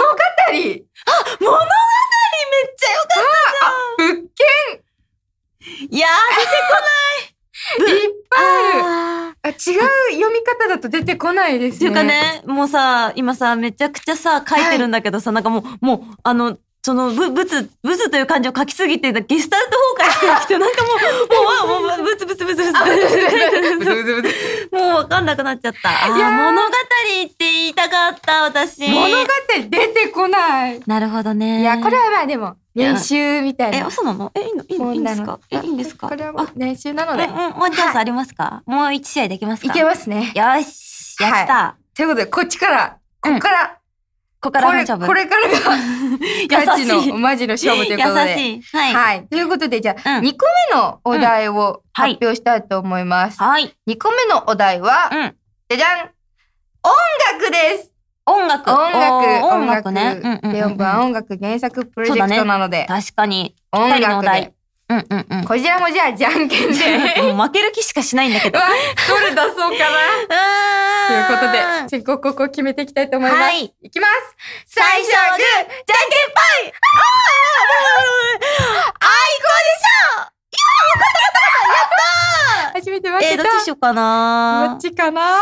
[0.53, 3.15] めっちゃよか
[3.99, 4.23] 物件？
[4.23, 4.35] った。
[5.59, 6.11] いやー、出てこない。
[8.29, 8.83] ぱいある。
[8.83, 11.77] あーあ違う読み方だと出てこないですね。
[11.77, 20.89] っていうかね、もうさ、今さ、めちゃくちゃさ、書いてるんだけどさ、なんかもう、もう、あの、その、ぶ、ぶつ、ぶつという漢字を書きすぎて、ゲスタルト崩壊してきて、なんかも
[21.69, 22.89] う、もう、 もう、ぶつぶつぶつぶつって
[23.77, 24.35] ブツブツブツ
[24.71, 26.07] もうわかんなくなっちゃった。
[26.09, 28.87] 物語って言いたかった、私。
[28.89, 29.23] 物語
[29.69, 30.81] 出てこない。
[30.87, 31.61] なるほどね。
[31.61, 33.87] いや、これはまあでも、練習みたいえ、な。
[33.87, 34.31] 嘘なの？
[34.33, 34.63] え、いいの？
[34.67, 34.93] いいの？
[34.93, 35.39] いいんですか？
[35.51, 36.09] え、いいんですか？
[36.09, 37.27] これは練習なので。
[37.27, 38.63] もうチャンスありますか？
[38.65, 39.67] もう一試合できますか？
[39.71, 40.31] いけますね。
[40.33, 41.75] よし、やった。
[41.95, 43.77] ということで、こっちから、こっから、
[44.41, 45.05] ここからこれ、の勝負。
[45.05, 45.55] これからが、
[46.65, 48.31] ガチの、マジの勝負ということで。
[48.31, 48.61] 優しい。
[48.75, 48.93] はい。
[48.93, 49.27] はい。
[49.27, 53.39] ということで、じゃあ、うん2個目のお題をはい発表したいと思います。
[53.41, 53.75] はい。
[53.87, 55.35] 2個目のお題は、うん。
[55.69, 56.91] じゃじゃん音
[57.39, 57.91] 楽です
[58.25, 58.71] 音楽。
[58.71, 60.41] 音楽、音音楽楽ね。
[60.43, 63.55] 音楽原作プロジェクトなので、確かに。
[63.71, 64.53] 音楽題で。
[64.91, 65.45] うんうんうん。
[65.45, 67.21] こちらもじゃあ、じゃんけんで。
[67.23, 68.59] もう負ける気しかしないんだけど。
[68.59, 68.65] ど
[69.21, 69.77] れ出そうかな。
[71.07, 73.41] ということで、先行後攻決めていきたいと思います。
[73.41, 74.35] はいいきます
[74.67, 80.31] 最初はグー、じゃんけんぽいあーいこでしょ
[82.73, 83.31] 初めて負けた。
[83.31, 85.39] えー、どっちしようかどなっちかな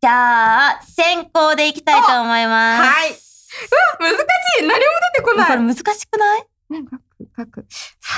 [0.00, 2.82] じゃあ、先行でいきたいと思います。
[2.82, 3.10] はい。
[3.10, 3.18] うわ、
[4.00, 4.18] 難し
[4.60, 4.76] い何も
[5.14, 7.66] 出てこないこれ難しくないうん書く、書く。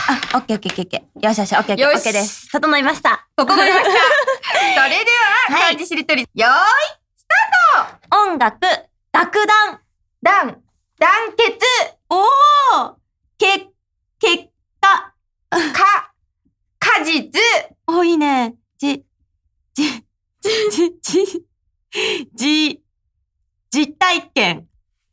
[0.08, 1.28] あ、オッケーオッケーオッケーオッケー。
[1.28, 2.50] よしよし、オッケーオッケーオッケーです。
[2.50, 3.28] 整いました。
[3.36, 3.90] 整いました。
[4.82, 5.10] それで
[5.48, 8.60] は、はい漢字しりとり、よーい、音楽、
[9.12, 9.80] 楽団。
[10.20, 10.62] 団、
[10.98, 11.58] 団結、
[12.10, 12.94] おー
[13.38, 13.68] け、
[14.18, 14.48] 結
[14.80, 15.14] 果。
[15.50, 16.12] か、
[16.78, 17.30] 果実、
[17.86, 18.56] お、いいね。
[18.76, 19.04] じ、
[19.74, 19.84] じ、
[20.40, 21.46] じ、じ、じ、
[22.34, 22.82] じ、
[23.70, 24.68] 実体験。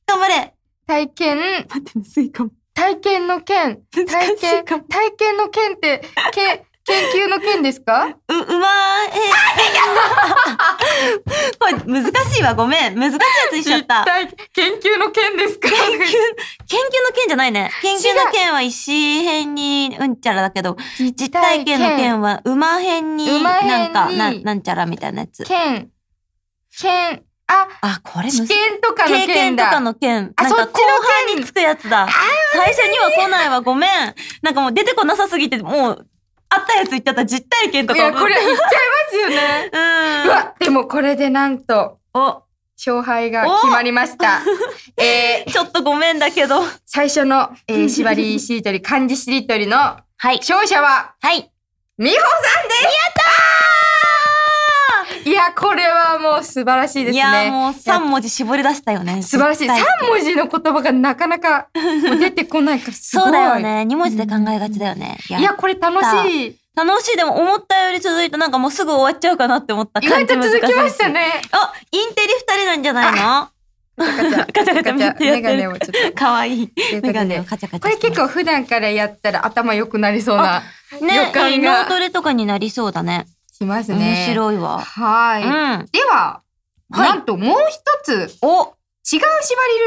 [0.08, 0.56] 頑張れ。
[0.88, 1.38] 体験、
[1.69, 2.52] 待って、むずいかも。
[2.76, 4.66] 体験の件、難体験。
[4.66, 8.06] 体験の件って、け、 研究の件ですか？
[8.06, 12.54] う、うまー、えー、これ難しいわ。
[12.54, 13.00] ごめん。
[13.00, 14.04] 難しいやつにしちゃった。
[14.06, 15.68] 体研究の件ですか？
[15.68, 16.06] 研究、研究の
[17.16, 17.72] 件じゃないね。
[17.82, 18.92] 研究の件は石
[19.24, 25.44] 編にうんちゃらだけど、実体験の件は馬編に馬編になんか、ななんちゃらみたいなやつ。
[25.44, 25.90] 件、
[26.80, 29.28] 件、あ、あ、これむず知見とかの経。
[29.28, 30.34] 験とかの件。
[30.36, 30.86] あそっちの件
[31.28, 32.08] 半につくやつだ。
[32.54, 33.62] 最初には来ないわ。
[33.62, 33.90] ごめん。
[34.42, 36.08] なんかもう出てこなさすぎて、もう、
[36.50, 37.26] あったやつ言っちゃった。
[37.26, 38.00] 実体験とか。
[38.00, 38.76] いや、これ言っちゃいま
[39.10, 39.70] すよね。
[39.74, 39.78] う
[40.26, 40.28] ん。
[40.28, 42.46] うわ、でもこれでなんと、お、
[42.78, 44.42] 勝敗が決まりました。
[44.98, 46.62] えー、 ちょっとごめんだけど。
[46.86, 50.38] 最初の、えー、 縛りしりとり、漢字しりとりのはい。
[50.38, 51.52] 勝者は、はい。
[51.98, 52.28] 美穂さ
[52.66, 53.35] んですやったー
[55.26, 57.18] いや、これはもう素晴らしいですね。
[57.18, 59.24] いや、もう3文字絞り出したよね。
[59.24, 59.64] 素晴らしい。
[59.64, 63.26] 実体験3文字の言葉がなかなか出てこないからすごい。
[63.26, 63.86] そうだよね。
[63.90, 65.18] 2文字で考えがちだよね。
[65.28, 66.60] いや、これ楽しい。
[66.76, 67.18] 楽しい。
[67.18, 71.14] でも思ったより続いてなんかもうすぐ終わっちゃうかなって思った意外と続きましたね。
[71.14, 71.42] ね。
[71.52, 73.50] あ、インテリ二人なんじゃないの？
[73.98, 75.00] ガチャガチャ。
[75.00, 76.16] ガチャメガネをちょっと。
[76.16, 76.72] かわいい。
[77.02, 80.62] メガネでをカチャカチャこれ結構普段からやったら頭良くなりそうな
[81.02, 83.26] ね、予感いい脳がトレとかになりそうだね。
[83.58, 83.98] しますね。
[83.98, 84.80] 面白いわ。
[84.80, 85.44] はい。
[85.44, 85.86] うん。
[85.91, 86.41] では、
[86.89, 89.22] はいなんともう一つお違う縛りル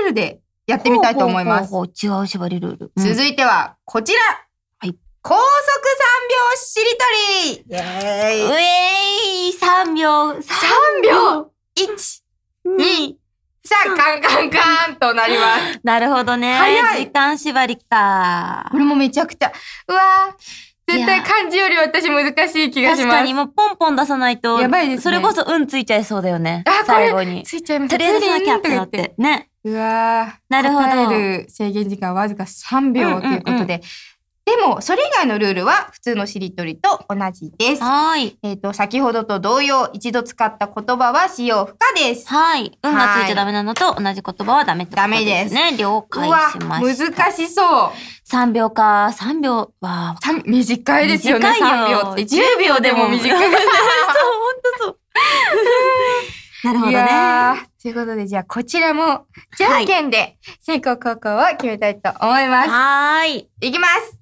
[0.03, 1.71] ールでやってみたいと思います。
[1.71, 2.93] ほうほうほう違う縛りルール。
[2.97, 4.21] うん続いてはこちら。
[4.79, 7.05] はい高速三拍子しりと
[7.45, 10.31] りイエーイうえい、3秒。
[10.33, 10.43] !3
[11.05, 12.23] 秒 !1、
[12.79, 13.15] 2。
[13.65, 15.81] さあ、カンカンカンとなります。
[15.83, 16.57] なるほどね。
[16.57, 18.79] 早い時間縛りかこ。
[18.79, 19.53] れもめちゃくちゃ、
[19.89, 23.05] うわー絶対漢字より私難しい気がします。
[23.05, 24.61] 確かにもうポンポン出さないと。
[24.61, 26.65] やばいですねそれこそ運ついちゃいそうだよね。
[26.67, 27.37] あ、こ最後に。
[27.37, 27.91] れついちゃいます。
[27.91, 29.15] とりあえずなきゃってなって。
[29.19, 29.51] ね。
[29.65, 33.83] うわーなるほど答える制限時間わずか3秒ということで。
[34.49, 37.83] でも、それ以外のルールは普通のしりとりと同じです。
[37.83, 38.39] はーい。
[38.43, 42.27] えっ、と、先ほどと同様、一度使った言葉は使用不可です。
[42.29, 42.79] はい。
[42.83, 45.77] 運がついちゃダメなのと同じ言葉はダメってことダメですですね。
[45.77, 47.13] 了う解わ、しました。
[47.13, 47.93] 難しそう。
[48.27, 49.11] 3秒か。
[49.13, 50.17] 3秒は。
[50.47, 52.23] 短いですよね、短いよ3秒って。
[52.23, 53.29] 10秒でも短い。
[53.31, 54.99] そう、ほんとそう。
[56.65, 57.69] なるほどいね。
[57.83, 59.27] ということで、じゃあこちらも、
[59.59, 62.71] じゃんけんで先行後攻を決めたいと思います。
[62.71, 63.51] はーい。
[63.61, 64.18] いきます。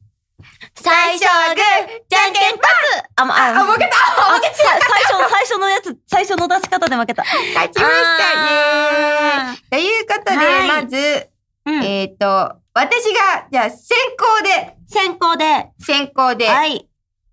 [0.75, 2.63] 最初はグー、じゃんけんぽ
[3.17, 7.23] あ、まあ、あ、負けたあさ最初、最初のやつ、最初の出し方で負けた。
[7.23, 7.87] 勝ちましたイ
[8.95, 11.27] エーイあということで、はいまず、ー
[11.67, 11.85] うん。
[11.85, 12.27] えっ、と、
[12.75, 15.71] 私が、じゃあ先行で、先行で。
[15.81, 16.89] 先行で、はい。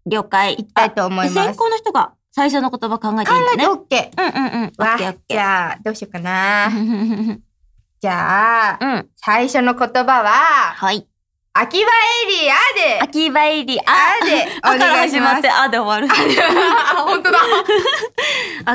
[0.05, 0.53] 了解。
[0.53, 3.65] いきたいと思いますあ先行の人が最初の言葉考えていいんだね。
[3.67, 4.23] 考えて OK。
[4.23, 4.71] うんうんうん。
[4.79, 6.69] オわじゃあ、どうしようかな。
[6.69, 7.39] ー。
[8.01, 9.09] じゃあ、うん。
[9.15, 10.29] 最初の言葉は、
[10.75, 11.07] はい。
[11.55, 11.89] 秋葉
[12.25, 12.99] エリアで。
[13.01, 16.07] 秋葉入り、 あ、あでお願いしますあで終わる。
[16.11, 17.39] あ、本当だ。
[17.39, 17.43] オ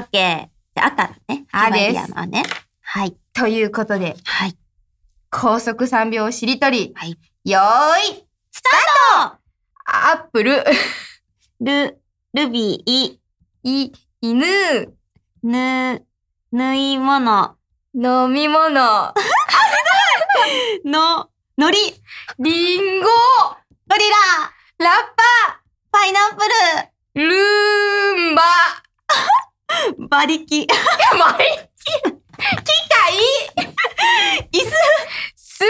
[0.00, 0.48] ッケー。
[0.76, 1.44] じゃあ、あからね。
[1.50, 2.44] あですのあね。
[2.82, 3.16] はい。
[3.34, 4.56] ということで、はい。
[5.30, 6.92] 高速3秒しりとり。
[6.94, 7.18] はい。
[7.44, 9.38] よーい、スタート
[9.84, 10.64] アップル、
[11.60, 12.00] ル、
[12.32, 13.18] ルビー、
[13.64, 14.94] い、犬、
[15.42, 16.06] ぬ、
[16.52, 17.56] 縫い物、
[17.94, 19.14] 飲み物、
[20.84, 21.76] の、のり、
[22.38, 24.04] リンゴ、ゴリ
[24.78, 26.44] ラ、ラッパ、パイナップ
[27.16, 27.26] ル。
[27.26, 28.42] ーンバ、
[29.98, 30.66] ル、馬力、
[31.18, 33.66] マリ機械、
[34.52, 34.70] 椅子、
[35.34, 35.68] スイ、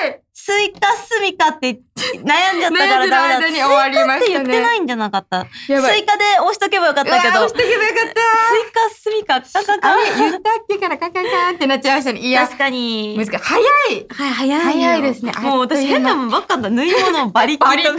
[0.01, 1.83] 早いスイカ、スミカって
[2.25, 3.43] 悩んじゃったからダメだ。
[3.53, 5.45] スイカって言ってないんじゃなかった。
[5.45, 12.21] スイカで押しとけばよかったけど、押しスとけばよかっイカ、スミカ、カカカ言ったっけからカンカンカンってなっちゃいましたね。
[12.21, 13.15] いや、確かに。
[13.19, 13.37] 難しい。
[13.37, 14.63] 早いはい、早いよ。
[14.63, 16.71] 早いですねもう私変なもんばっかだ。
[16.71, 17.73] 縫い物、馬力とか。
[17.75, 17.91] 馬力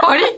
[0.00, 0.36] 馬力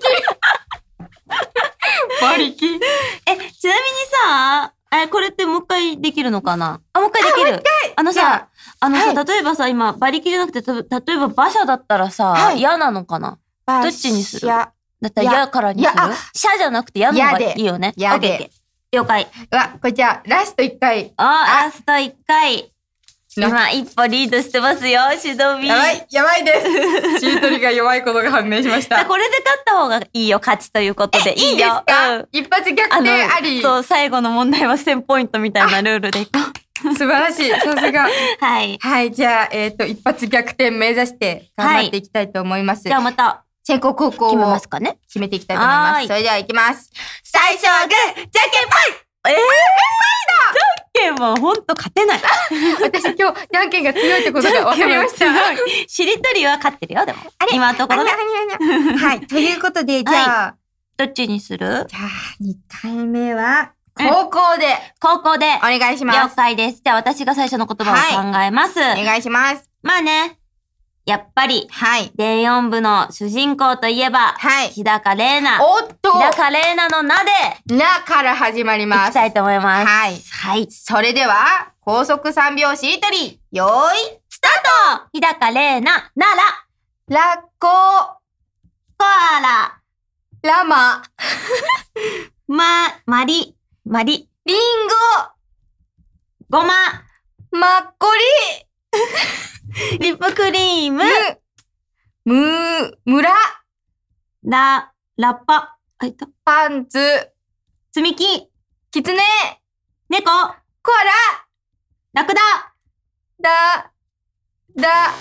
[2.22, 2.80] 馬力
[3.26, 6.80] え、ちなみにさ、え、これってもう一回できるのかな？
[6.92, 7.62] あ、もう一回できる。
[7.96, 8.48] あのさ、
[8.80, 12.58] あのさ、は例えばさ、今、馬力じゃなくて、た例えば馬車だったらさ、はい。
[12.58, 13.38] 嫌なのかな？
[13.66, 14.48] どどっちにする？
[14.48, 15.96] や、だったら嫌からにする？
[16.34, 17.94] 車じゃなくて嫌の方がいいよね。
[17.96, 18.50] 嫌で。
[18.92, 19.26] 了解。
[19.50, 21.12] うわ、これじゃあ、ラスト1回。
[21.16, 22.70] あ、ラスト1回。
[23.40, 25.66] な今、一歩リードしてますよ、シドビー。
[25.66, 26.52] やばい、やばいで
[27.18, 27.20] す。
[27.20, 29.04] しりとりが弱いことが判明しました。
[29.06, 31.38] これで勝った方がいいよ、勝ちということで。
[31.38, 33.62] いいよか、うん一発逆あ転あり。
[33.62, 36.64] そう、最後の問題は1000ポイントみたいなルールでいこう。
[36.94, 37.50] 素晴らしい。
[37.50, 38.08] さすが。
[38.40, 38.78] はい。
[38.80, 42.82] はい、じゃあ、えっ、と、一発逆転目指して頑張っていきたいと思います。
[42.82, 44.98] じゃあまた先行後攻決めをますかね。
[45.06, 46.06] 決めていきたいと思います。
[46.06, 46.90] それでは行きます。
[47.22, 52.20] 最初はグー、じゃんけんぽいえー、じゃんけんはほんと勝てない。
[52.82, 55.26] 私今日、じゃんけんが強いってことが 分かりました。
[55.88, 57.18] しりとりは勝ってるよ、でも。
[57.52, 58.12] 今のところね。
[58.96, 59.20] はい。
[59.26, 60.54] ということで、じゃあ、
[60.96, 61.86] どっちにする？
[61.88, 62.02] じゃあ、
[62.42, 65.46] 2回目は、高校で高校で。
[65.58, 66.36] お願いしま了す。
[66.36, 66.80] 解です。
[66.84, 68.78] じゃあ私が最初の言葉を考えます。
[68.80, 69.68] お願いします。
[69.82, 70.38] まあね、
[71.06, 72.10] やっぱり、はい。
[72.14, 74.70] 電音部の主人公といえば、はい。
[74.70, 75.62] 日高玲奈。
[75.62, 79.10] おっと日高玲奈の名で、なから始まりいます。
[79.10, 79.86] きたいと思います。
[79.86, 80.66] はいはい。
[80.70, 86.38] それでは、高速3拍子しりとり、よーい、スタート日高玲奈、奈
[87.08, 87.68] 良、ラッコ、
[88.96, 89.80] コアラ、
[90.42, 91.02] ラマ、
[92.48, 92.64] ま、
[93.04, 94.58] まり、まり、リン
[96.48, 96.68] ごま、
[97.50, 98.20] ゴ、マッコリ
[100.10, 101.02] ップクリーム。
[101.02, 101.10] リ、、
[102.24, 103.34] ム、ム、村、
[104.44, 106.26] ラ、ラッパ、あ、いった。
[106.44, 106.98] パンツ、
[107.92, 108.24] 積み木、
[108.92, 109.20] キツネ、
[110.08, 111.12] 猫、コアラ。
[112.24, 112.40] クダ、
[113.40, 113.90] ラ、だ、
[114.76, 115.12] だ、 あや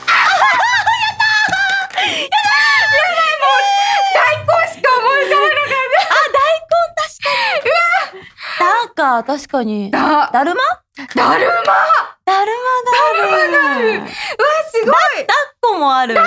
[1.90, 2.22] ばい、
[3.40, 3.62] もう、
[4.14, 5.54] 大根しか思い浮かばな
[8.60, 9.90] だか、確かに。
[9.90, 10.32] かった。
[10.32, 10.62] だるま？
[11.16, 12.13] だるま？
[12.26, 13.32] だるまがある。
[13.32, 13.90] だるまがある。
[13.96, 14.08] うわ、
[14.72, 15.28] すごい抱っ
[15.62, 16.16] こもある。
[16.16, 16.22] こ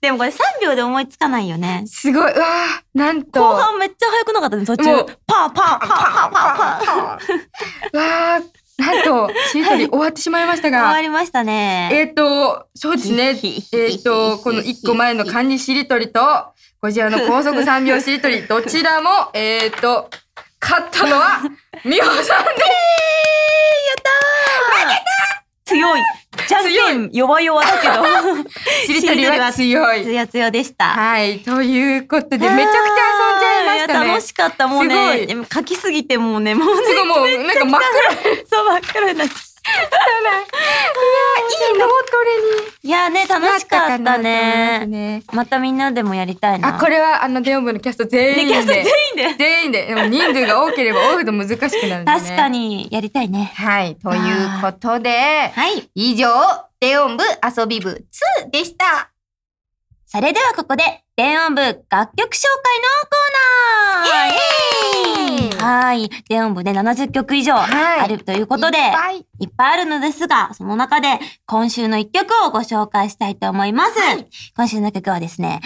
[0.00, 1.84] でもこれ3秒で思いつかないよね。
[1.86, 2.46] すごい、うわ
[2.94, 3.40] なんと。
[3.40, 4.84] 後半めっちゃ早くなかったね、途中。
[4.84, 7.98] パーパーパーパーパーパー。
[7.98, 8.40] わあ、
[8.78, 11.88] なんと、しりとり終わってしまいました終わが、りましたね。
[11.92, 13.40] えっ、と、そうですね。
[13.72, 16.20] えっ、と、この1個前の漢字しりとりと、
[16.80, 20.10] こちらの高速3秒しりとり、どちらも、えっ、と、
[20.60, 21.40] 勝ったのは、
[21.84, 22.50] 美穂さんで
[25.66, 26.00] 強い。
[26.48, 26.58] じゃ
[27.06, 28.04] ん弱々だけど。
[28.86, 28.86] す。
[28.86, 30.04] しりとりは強い。
[30.04, 30.86] 強強でした。
[30.86, 31.40] はい。
[31.40, 34.06] ということで、めちゃくちゃ遊んじゃいましたね。
[34.08, 34.68] や楽しかった。
[34.68, 37.80] もうね、書きすぎてもうね、もうね、すごいもう、なんか真っ
[38.22, 38.44] 暗い。
[38.46, 39.34] そうばっかりになっちゃ
[41.46, 41.92] いい脳ト
[42.24, 44.86] レにういやね、楽しかったね。
[44.86, 45.22] ね。
[45.32, 46.76] またみんなでもやりたいな。
[46.76, 48.84] あ、これは、あの、電音部のキャスト全員ね、キャストで。
[48.84, 49.36] 全員で。
[49.38, 49.86] 全員で。
[49.86, 52.12] でも人数が多ければ多いほど難しくなるね。
[52.12, 52.48] 確か。
[52.48, 53.52] に、やりたいね。
[53.54, 53.96] はい。
[53.96, 55.90] ということで、はい。
[55.94, 56.28] 以上、
[56.80, 58.04] 電音部遊び部
[58.46, 59.10] 2でした。
[60.08, 60.84] それではここで、
[61.16, 63.40] 電音部楽曲紹介のコー
[63.96, 66.10] ナーイエーイはい。
[66.28, 73.92] 電音部で70曲以上はいあるということで、いっぱいいっぱいあるのですが、その中で今週の一曲をご紹介したいと思います。
[74.56, 75.60] 今週の曲はですね、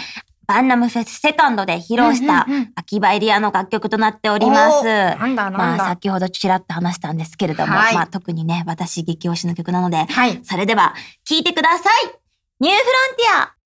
[0.47, 4.83] バンナムフェスセカンドで披露した秋葉エリアの楽曲となっております。
[4.83, 5.89] なんだまあ。
[5.89, 10.39] 先ほどちらっと話したんですけれども、はいまあ特にね、私激推しの曲なので、はい。
[10.43, 12.15] それでは聴いてください
[12.59, 13.60] ニューフロンティア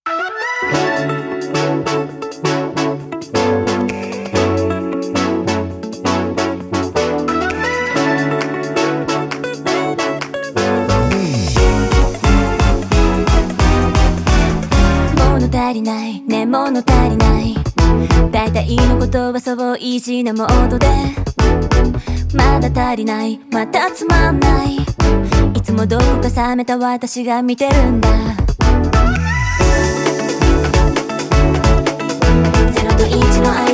[15.36, 16.22] 物足りない。
[16.22, 17.56] ね物足りない。
[18.32, 20.88] 大体のことはそう意地なモードで。
[22.34, 23.40] まだ足りない。
[23.52, 24.78] またつまんない。
[25.54, 28.45] いつもどうかさめた私が見てるんだ。
[33.06, 33.65] 0と1の愛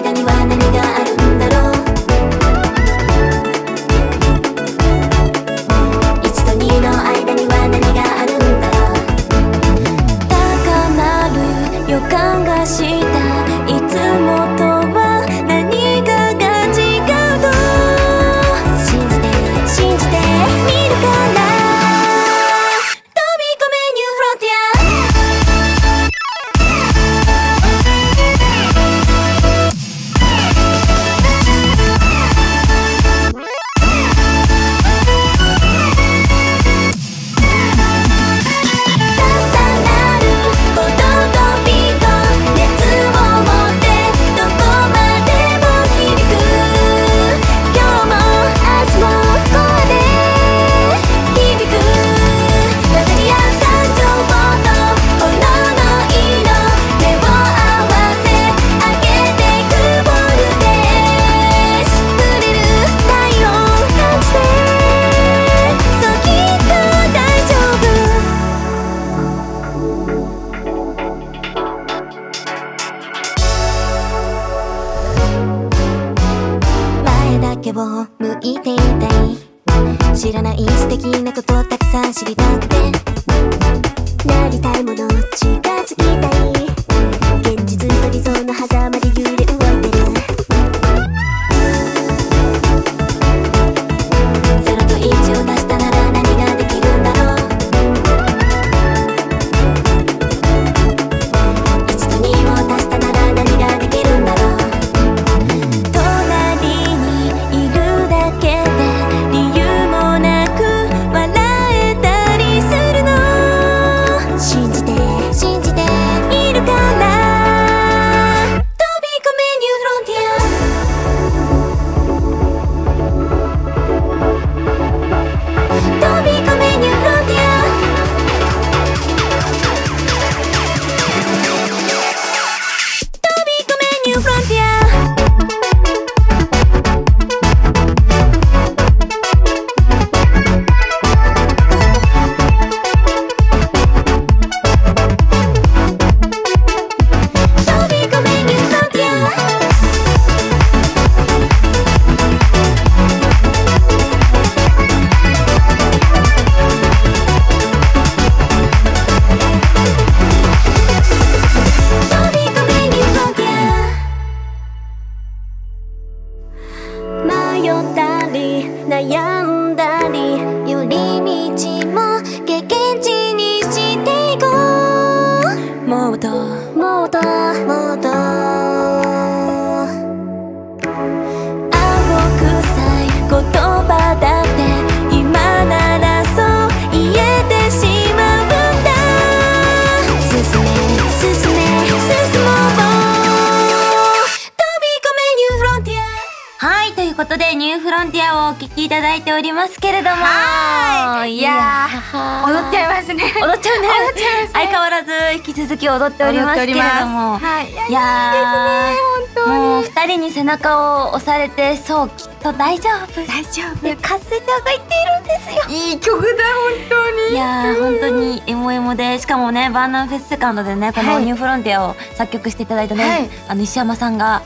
[205.97, 207.37] 踊っておりますけれども。
[207.37, 208.95] はいいやいいいですね
[209.35, 209.59] 本当に。
[209.59, 213.21] もう二人に背中を押されて、そう、きっと大丈夫。
[213.25, 213.81] 大丈夫。
[213.81, 215.63] で、カステちゃんが言っているんですよ。
[215.69, 216.43] いい曲だ
[216.89, 217.33] 本当に。
[217.33, 223.29] いやー、本当にエモエモで、しかもね、バーナンフェスセカンドでね、このはいニューフロンティアを作曲していただいたね、はい。
[223.49, 224.41] あの石山さんが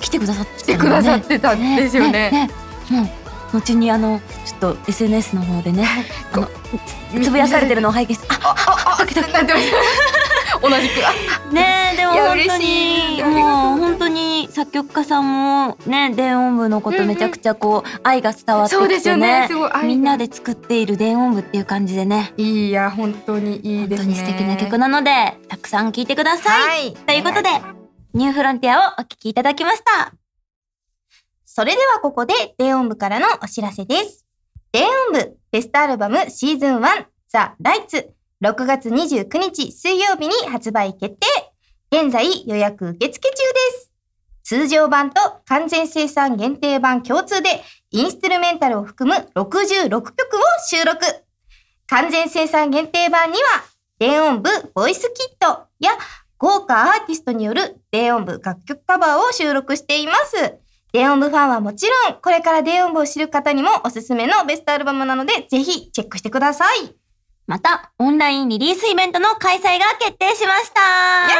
[0.00, 2.50] 来てくださって来てくださってたんですよねねね。
[2.90, 5.86] もう後にあのちょっと SNS の方でね、
[6.32, 6.48] あの
[7.22, 10.21] つぶやされてるのを拝見して、あ、ああなってました
[10.62, 11.02] 同じく。
[11.06, 11.12] あ
[11.52, 13.22] ねえでも本当に。
[13.22, 22.32] もう本当に作曲家さんもね電音部のことめちゃくちゃこう愛が伝わってそうですよきてねねみんなで作っている電音部っていう感じでね。
[22.36, 24.06] いや本当にいい本ですね。
[24.06, 26.92] 当に素敵な曲なのでたくさん聴いてください、はい。
[26.94, 27.48] ということで
[28.14, 30.12] ニューフロンティアをお聴きいただきました。
[31.54, 34.24] それではここで、電音部からのお知らせです。
[34.72, 41.26] 電音部ベストアルバムシーズン1ザ・ライツ6月29日水曜日に発売決定
[41.90, 43.92] 現在予約受付中です
[44.42, 50.12] 通常版と完全生産限定版共通でインストゥルメンタルを含む66曲を
[50.66, 51.00] 収録
[51.86, 53.62] 完全生産限定版には
[53.98, 55.90] 電音部ボイスキットや
[56.42, 60.56] 豪華アーティストによる低音部楽曲カバーを収録しています。
[60.92, 67.01] 低音部ファンはもちろん、これから低音部を知る方にもおすすめのベストアルバムなので、ぜひチェックしてください。
[67.46, 71.30] また、オンラインリリースイベントの開催が決定しましたやっ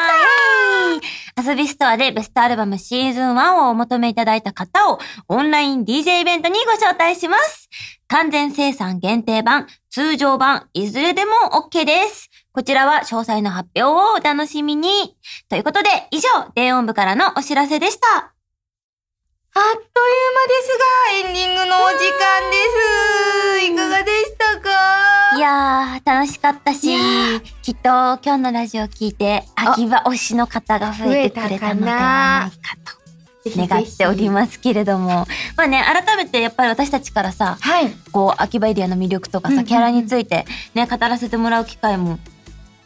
[1.36, 4.98] たー遊びストアでベストアルバムシーズン1をお求めいただいた方を
[5.28, 7.70] オンライン DJ イベントにご招待します。
[8.08, 12.30] 完全生産限定版、通常版、いずれでも OK です。
[12.52, 15.16] こちらは詳細の発表をお楽しみに。
[15.48, 18.31] ということで、以上、低音部からのお知らせでした。
[19.54, 22.56] あっという間ですが、エンディングのお時間で
[23.60, 23.66] す。
[23.66, 25.36] いかがでしたか？
[25.36, 26.88] いやー、楽しかったし、
[27.60, 35.26] きっと今日のラジオ聞いて、秋葉推しの方が増えてくれたのではないかと願っておりますけれども。
[35.58, 37.90] まあね、改めてやっぱり私たちからさ、はい。
[38.10, 42.18] こう、秋葉エリアの魅力とかさ、うんうんうんキャラについてね、語らせてもらう機会も、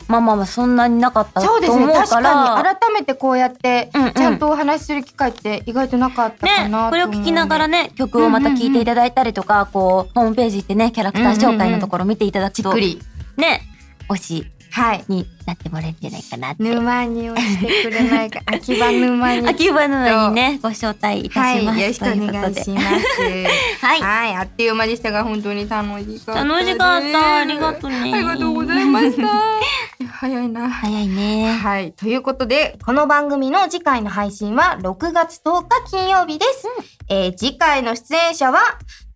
[0.09, 1.85] まあまあまあそんなになかったとそうですね。
[1.85, 13.03] 思う確から、かに、改めてこうやって、うんうんちゃんとお話しする機会って意外となかったかねな、これを聞きながらね、曲をまた聴いていただいたりとか、こう、ホームページ行ってね、キャラクター紹介のところ見ていただくと、じっくり。
[13.37, 13.63] ね、
[14.09, 15.05] 推しはい。
[15.09, 16.63] になってもらえるんじゃないかなって。
[16.63, 18.41] 沼に押してくれないか。
[18.47, 19.49] 秋葉沼に。
[19.49, 21.61] 秋葉のにね、ご招待いたはい。
[21.61, 21.81] します。
[21.81, 23.21] よろしくお願いします。
[23.87, 24.01] はい。
[24.03, 24.35] はい。
[24.37, 26.45] あっという間でしたが、本当に楽しかった。
[26.45, 27.37] 楽しかった。
[27.39, 28.13] ありがとうね。
[28.15, 29.29] ありがとうございました。
[30.19, 30.71] 早いな。
[30.71, 31.53] 早いね。
[31.53, 31.93] はい。
[31.93, 36.69] ということで、この番組の次回の配信は6月10日金曜日です。
[37.09, 38.61] えー次回の出演者は、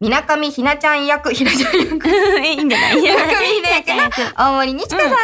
[0.01, 2.97] みなかみひなちゃん役、ひなちゃん役、いいんじゃない？
[2.97, 5.17] みなかみひな役の大森にちかさんと、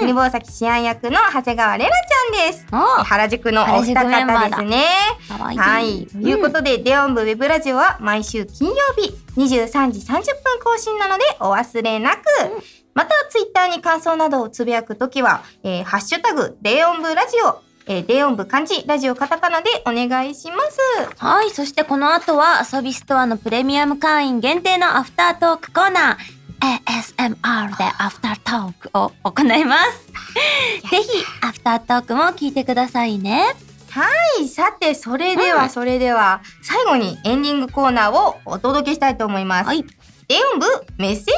[0.00, 2.66] 犬坊崎しあん役の長谷川れなちゃんです。
[2.72, 4.86] お原宿のお二方ですね。
[5.50, 5.58] いい。
[5.58, 6.06] はい。
[6.06, 10.22] ということで、デオン部ウェブラジオは毎週金曜日23時30分
[10.62, 12.22] 更新なのでお忘れなく。
[12.94, 20.78] また、ツイッターに感想などをつぶやくときは、えーハッシュタグ、デオン部ラジオ、えー、電音部漢字、ラジオカタカナでお願いします。
[21.18, 21.50] はい。
[21.50, 26.43] そしてこの後は、アソビストアのプレミアム会員限定のアフタートークコーナー、
[26.86, 30.06] ASMR でアフタートークを行います。
[30.90, 31.08] ぜひ、
[31.42, 33.54] アフタートークも聞いてくださいね。
[33.90, 34.06] は
[34.40, 34.48] い。
[34.48, 39.66] さて、それでは、うんそれでは、最後にエンディングコーナーをお届けしたいと思います。
[39.66, 39.84] はい。
[40.26, 41.30] 電音部メッセージ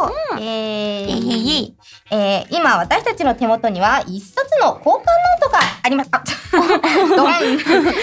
[0.00, 1.76] ノート、えーイェイイェイイェイ
[2.10, 6.08] えー今私たちの手元には一冊の交換ノートがあります。
[6.12, 6.22] あ
[7.14, 7.30] ドン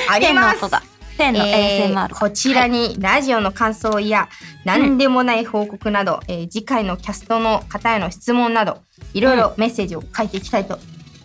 [0.10, 1.46] ありますペンの音。
[1.48, 1.54] が。
[1.54, 4.30] ペンのえ ASMR ーこちらにラジオの感想や
[4.66, 8.80] 何でもない報告など、えー次回のキャストの方への質問など
[9.14, 10.80] いろいろメッセージを書いていきたいと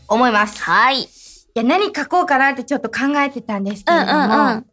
[0.08, 0.62] 思います。
[0.62, 1.02] はい。
[1.02, 1.06] い
[1.54, 4.28] や何書こうかなってちょっと考えてたんですけうんうんれども、うん。
[4.30, 4.64] 今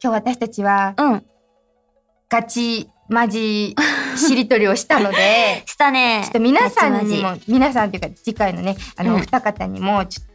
[0.00, 1.22] 日私たちはうん。
[2.30, 3.76] ガチマジ
[4.16, 6.20] しりとりをしたので したね。
[6.24, 10.31] ちょっと皆さんにまも皆さんというか次回のねあの、うんお二方にもちょっと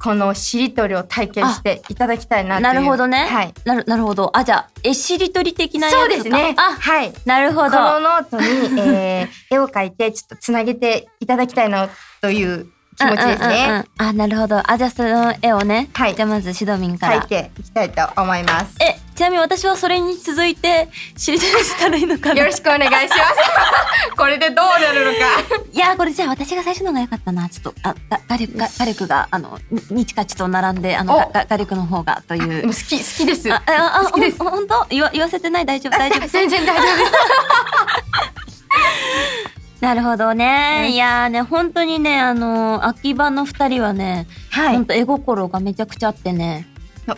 [0.00, 3.26] このしりとりを体験していただきたいなというなるほどね。
[3.26, 4.36] はいなるなるほど。
[4.36, 8.00] あ、じゃあ、えしりとり的なそうですねあ、はいなるほこのど。
[8.00, 11.88] ノートに、えー絵を描いてちょっとつなげていただきたいな
[12.20, 13.86] という気持ちですね、うんうんうんうん。
[13.98, 14.62] あ、なるほど。
[14.70, 15.88] あ、じゃあその絵をね。
[15.94, 16.14] はい。
[16.14, 17.22] じゃあまずシドミンから。
[17.22, 18.76] 描いていきたいと思います。
[18.80, 22.40] え、ちなみに私はそれに続いて、しりとりしたらいいのかな？
[22.40, 23.10] よろしくお願いします。
[24.16, 25.18] これでどうなるのか。
[25.72, 27.48] いや、これじゃあ私が最初のが良かったな。
[27.48, 32.66] ちょっと、あ、が画力が、画力が、あの、ににちかちと並んで、あの、画力の方がという。
[32.68, 33.52] 好き好きです。
[33.52, 34.38] あ、あ、あ、好きです。
[34.38, 34.50] ほ
[34.90, 35.66] 言わ言わせてない？
[35.66, 35.98] 大丈夫？
[35.98, 36.26] 大丈夫？
[36.28, 36.96] 全然大丈夫。
[36.96, 38.01] です
[39.82, 40.90] なるほどね。
[40.92, 46.68] いやーね、本当にね、あの、秋葉の二人はね、はい本当絵心がめちゃくちゃあってね。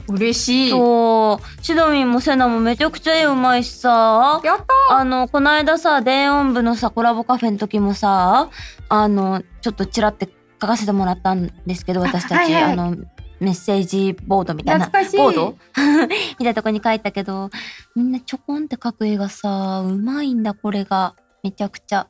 [0.09, 4.59] 嬉しいそう、シドミンもセナもめちゃくちゃ絵うまいしさ、やっ
[4.89, 8.49] たあの、この間さ、電音部のさ、コラボカフェの時もさ、
[8.89, 12.97] あの、ちょっとチラって書かせてもらったんですけど、私たち、あ,、はいはいの、
[13.41, 14.87] メッセージボードみたいな。
[14.87, 15.51] 懐かしいボード？
[15.77, 17.51] みたいなとこに書いたけど、
[17.95, 21.15] みんなちょこんって描く絵がさ、うまいんだ、これが。
[21.43, 22.09] めちゃくちゃ。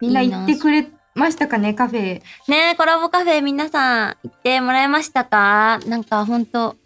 [0.00, 5.78] みんな言ってくれましたかねカフェねえ、コラボカフェ皆さん行ってもらえましたか？
[5.86, 6.76] なんかほんと、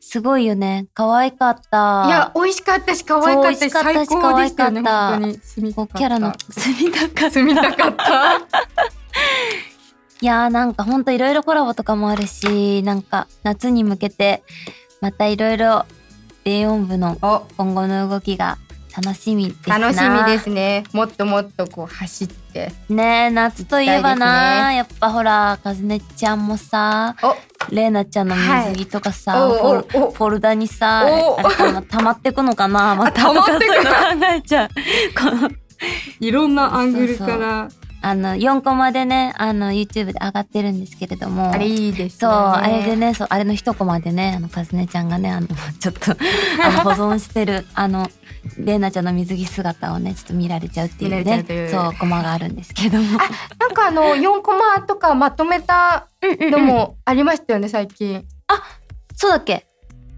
[0.00, 0.86] すごいよね。
[0.94, 2.04] 可愛かった。
[2.06, 5.38] いや、美味しかったし、可愛かったし、最高でしたよね、可愛かった本当に。
[5.42, 7.30] 住みたこかったうキャラの住みたかった。
[7.30, 8.38] 住みたかった？
[10.20, 14.42] いやーなんかほんといろいろコラボとかもあるし、なんか夏に向けて、
[15.00, 15.84] またいろいろ、
[16.44, 18.56] 電音部のお、今後の動きが
[19.02, 19.78] 楽しみですな。
[19.78, 20.84] 楽しみですね。
[20.92, 22.72] もっともっとこう走って。
[22.88, 27.36] ねえ、夏といえばな、やっぱほら、かずねちゃんもさ、お、
[27.74, 34.68] れいなちゃんの水着とかさ、はいフォフォルダにさ、おあれかな溜まってくのかなまた溜まってくとか そういうの考えちゃう。
[36.20, 37.68] いろんなアングルそうそうから。
[38.00, 41.50] あの、4コマでね、あの、YouTube で上がってるんですけれども。
[41.52, 42.30] あれいいですそう。
[42.30, 46.12] あれでね、そう、あれの一コマでね、あの、かずねちゃんがね、あの、 ちょっと、
[46.62, 48.08] あの、保存してる、あの、
[48.58, 53.18] れいなちゃんの水着姿をね、ちょっと見られちゃうっていうねうそう、コマがあるんですけども。
[53.58, 58.24] なんかあの、4コマとかまとめたのもありましたよね、最近。
[59.16, 59.67] そうだっけ？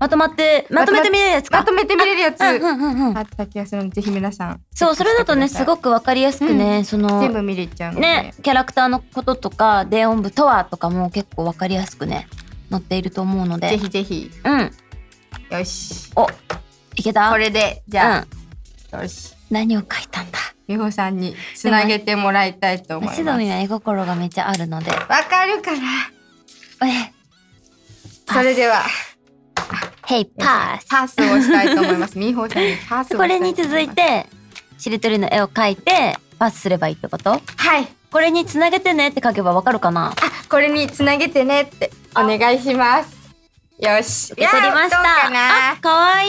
[0.01, 1.59] まとまって、まとめて見れるやつか。
[1.59, 2.40] まとめて見れるやつ。
[2.40, 4.61] うんうんうんうんあった気がするので、ぜひ皆さん。
[4.74, 5.80] そう、それだとね、すごく。
[5.80, 7.94] くわかりやすくね、その、全部見れちゃう。
[7.94, 12.28] ね、キャラクターのこととか、電音部とはとかも結構わかりやすくね、
[12.70, 13.70] 載っていると思うので。
[13.70, 14.30] ぜひぜひ。
[14.44, 14.70] うん。
[15.51, 16.11] よし。
[16.14, 16.26] お、
[16.96, 17.30] いけた？
[17.30, 18.26] これで、じじゃ
[18.92, 19.34] あ、よし。
[19.51, 20.38] 何を書いたんだ？
[20.68, 23.16] 美穂さんにつなげてもらいたいと思います。
[23.16, 24.90] シドミは絵心がめっちゃあるので。
[24.92, 25.78] わかるから。
[26.88, 27.12] え、
[28.32, 28.82] それでは、
[30.07, 30.87] ヘイパース。
[30.89, 32.18] パスをしたいと思います。
[32.18, 33.89] 美穂さんにパスをこれに続い。
[33.89, 34.27] て、
[34.79, 37.31] しりとりの絵を描いて、パスすればいいってこと？
[37.57, 37.89] はい。
[38.11, 40.11] これにつなげてねって書けばわかるかな？
[40.11, 40.14] あ、
[40.49, 43.16] これにつなげてねってお願いします。
[43.79, 44.33] よし。
[44.33, 44.99] 受け取りました。
[45.73, 46.27] あ、かわい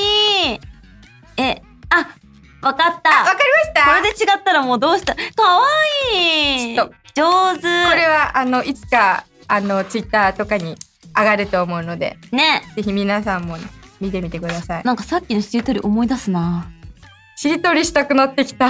[0.56, 0.60] い。
[1.38, 2.16] え、あ、
[2.62, 3.22] わかった。
[3.22, 3.40] あ、わかり
[3.74, 5.16] ましたこれで違ったらもうどうした？
[5.16, 5.68] かわ
[6.14, 7.66] いいちょっと上手こ
[7.96, 10.78] れは、あの、いつか、あの、ツイッターとかに
[11.16, 12.64] 上がると思うので、ね。
[12.76, 13.58] ぜひ皆さんも
[14.00, 14.84] 見てみてください。
[14.84, 16.72] なんかさっきのしりとり思い出すな。
[17.36, 18.70] しりとりしたくなってきた。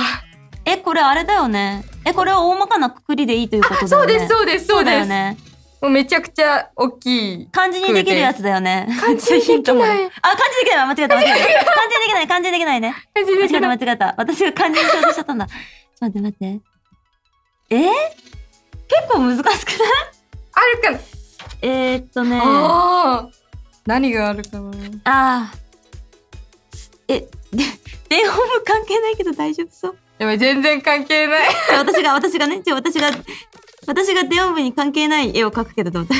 [0.65, 1.83] え、これあれだよね。
[2.05, 3.87] え、これは大まかなくくりでいいということだよね。
[3.89, 4.93] そうです、そうです、そうです。
[4.93, 5.37] だよね。
[5.81, 7.47] もうめちゃくちゃ大きい。
[7.51, 8.87] 漢字にできるやつだよね。
[8.99, 10.85] 漢字にできないあ、漢字できない。
[10.85, 11.65] 間違えた、間違えた。
[11.65, 12.95] 漢字できない、漢字できないね。
[13.15, 14.13] 感じ間違えた、できない間違えた。
[14.17, 15.47] 私が漢字にしようとしちゃったんだ。
[15.47, 16.59] ちょっと待って、待っ
[17.69, 17.75] て。
[17.75, 17.77] え？
[17.77, 17.89] ー、
[18.87, 19.57] 結構難しくない？
[20.53, 20.99] あるかな、
[21.61, 22.41] えー、っとね。
[22.43, 23.29] ああ。
[23.85, 24.71] 何があるかな
[25.03, 27.13] あー。
[27.13, 27.27] え、で、
[28.09, 31.39] 電話も関係ないけど大丈夫そうでも全然関係ない。
[31.77, 33.09] 私が、私がね、じゃあ私が、
[33.87, 36.19] 私が電話部に関係ない絵を描くけどどう めっ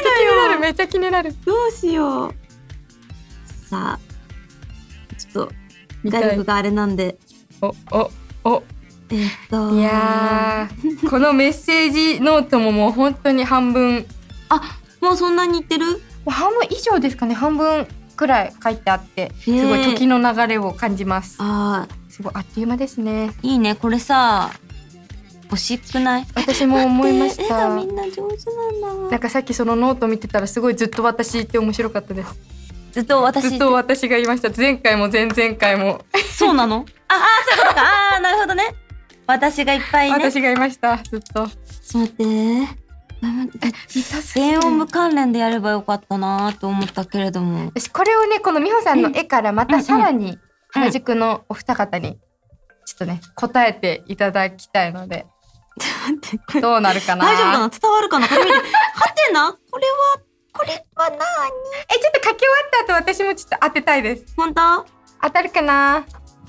[0.00, 1.34] ちゃ気になる、めっちゃ気になる。
[1.44, 2.34] どうしよう。
[3.68, 3.98] さあ、
[5.16, 5.52] ちょっと、
[6.04, 7.18] 画力があれなんで、
[7.60, 8.10] お、お、
[8.44, 8.62] お。
[9.10, 9.74] えーっと。
[9.78, 14.06] いやー、このメッセージノートももう本当に半分、
[14.48, 14.60] あ、
[15.00, 16.02] もうそんなに言ってる？
[16.26, 17.86] 半分以上ですかね、半分
[18.16, 21.36] くらい書いてあって、すごい時の流れを感じます。
[21.38, 23.30] ああ、すごいあっという間ですね。
[23.42, 23.74] いいね。
[23.74, 24.50] これさ、
[25.44, 26.26] 欲しくない？
[26.34, 27.68] 私も思いました。
[27.74, 29.10] みんな上手なんだ。
[29.12, 32.34] なんかさっきそのノート見てたらすごいずっと私って面白かったです。
[32.92, 34.50] ずっと私ずっと私がいました。
[34.54, 36.02] 前回も前々回も
[36.36, 36.84] そうなの？
[37.08, 37.82] ああ、そういうことか。
[37.82, 38.74] ああ、なるほどね。
[39.28, 40.14] 私がいっぱいね。
[40.14, 40.96] 私がいました。
[40.96, 41.34] ずっと。
[41.34, 41.48] ちょっ
[41.92, 42.78] と待って。
[44.34, 47.66] 電音部関連でやればよかったなと思ったけれども。
[47.66, 50.38] 私これをねこの美穂さんの絵からまたさらに
[50.70, 52.18] 原宿のお二方に
[52.86, 55.26] ちょっとね答えていただきたいので
[56.62, 57.24] どうなるかな？
[57.26, 58.28] 大丈夫かな伝わるかな？
[58.28, 58.54] これ見て。
[58.56, 58.62] は
[59.26, 60.20] てなこれは、
[60.52, 61.20] これはなに
[61.92, 64.86] えちょっと書き終わった後私もちょっと当てたいです本当？
[65.22, 66.06] 当たるかな？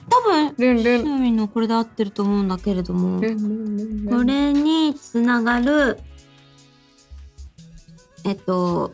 [0.09, 3.19] 多分、ルンルン趣味のこれで合ってると思うんだけれども。
[3.19, 5.99] これにつながる、
[8.25, 8.93] えっと、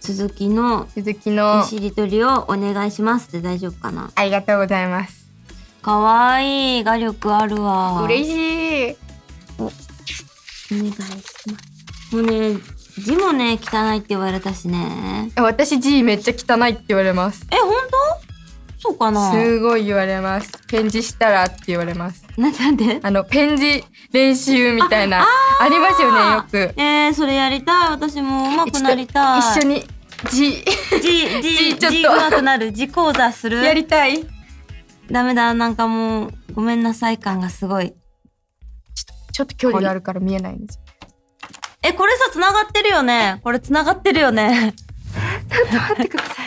[0.00, 4.10] 続きの続きのしりとりをお願いしますで大丈夫かな？
[4.14, 5.28] ありがとうございます
[5.82, 8.02] かわいい画力あるわ。
[8.02, 8.96] 嬉しい
[9.58, 9.64] お
[10.76, 11.06] 願いしま
[12.08, 12.16] す。
[12.16, 12.58] もうね、
[12.98, 15.30] 字もね、汚いって言われたしね。
[15.36, 17.74] 私字めっちゃ汚いって言われますえ、本
[18.18, 18.19] 当？
[18.82, 19.32] そうかな？
[19.32, 22.98] すごい言われますペン字したらって言われますななんで？
[23.02, 25.26] あのペン字練習みたいな
[25.60, 27.90] ありますよねよくえー、それやりたい。
[27.90, 29.40] 私も上手くなりたい。
[29.40, 29.84] 一緒に
[30.30, 30.52] 字
[31.00, 32.72] 字、字、字 ちょっと字上手くなる。
[32.72, 34.26] 字講座するやりたい
[35.10, 37.94] ダメだ、なんかもう、ごめんなさい感がすごい。
[39.32, 40.78] ちょっと距離があるから見えないんです
[41.82, 43.40] え、これさ、繋がってるよね。
[43.42, 44.74] これ繋がってるよね。
[45.72, 46.46] 待ってください。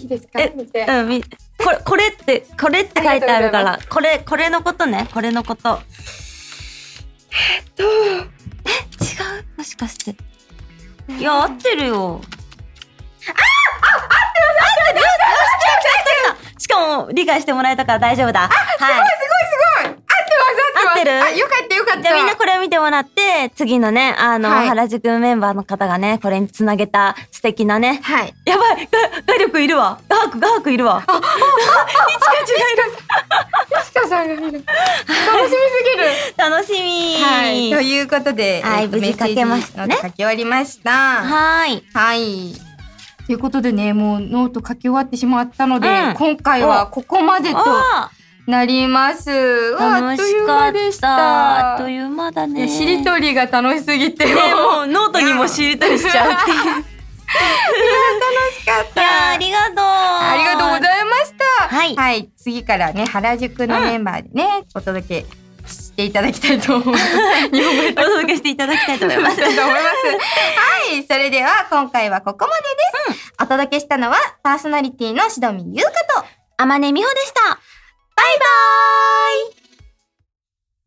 [0.00, 0.40] いいですか？
[0.40, 0.86] え見て。
[0.88, 5.80] うん、み、これ、これって、これって書いてあるかあら、これ、これのことね、これのこと。
[7.78, 7.86] え、違
[8.18, 8.24] う？
[9.58, 10.16] もしかして。
[11.12, 12.20] いや、合ってるよ。
[13.26, 13.38] ああ合っ
[14.32, 15.06] てます合ってるよ
[16.58, 18.48] し、かも、理解してもらえたから大丈夫だ。
[18.48, 18.50] はい。
[18.50, 20.30] すごいすごい合ってます合って
[20.76, 22.02] ます合ってるあ、よかったよかった。
[22.02, 28.00] じゃあみんなこれを見てもらって、次のね、あの、はい原宿メンバーの方がね、これにつなげた素敵なね。
[28.02, 28.34] はい。
[28.44, 28.90] やばいが
[29.26, 31.02] 画力いるわ画伯、画伯いるわ。
[31.06, 33.10] あ、あ、いちかちがいる。
[33.84, 34.64] シカさんが見る。
[34.64, 36.34] 楽しみすぎる。
[36.36, 37.70] 楽しみはい。
[37.70, 40.90] ということで、はいえっと無事書けましたね書き終わりました。
[40.90, 41.84] はーい。
[41.92, 42.70] はい。
[43.26, 48.10] ということでね、もうノート書き終わってしまったので、うん今回はここまでとあ
[48.50, 49.30] なります。
[49.72, 51.00] 楽しかった。
[51.00, 51.72] た。
[51.72, 52.66] あっという間だね。
[52.66, 56.56] いやしりとりが楽しすぎて、ねもうノートにもしりとりしちゃうっていう。
[56.56, 57.40] 楽
[58.58, 59.76] しかっいやーありがとう。
[59.78, 61.68] ありがとうございました。
[61.68, 65.26] はいはい、次からね、原宿のメンバーでね、 お届け
[65.66, 67.50] していただきたいと思います。
[67.50, 69.40] 日本語でお届けしていただきたいと思います。
[69.40, 69.48] は
[70.92, 72.56] い、それでは今回はここま
[73.08, 73.32] でです。
[73.40, 75.92] お届けしたのはパーソナリティのしどみゆうか
[76.22, 76.24] と、
[76.58, 77.79] 天音美穂でした。
[78.20, 79.56] バイバーイ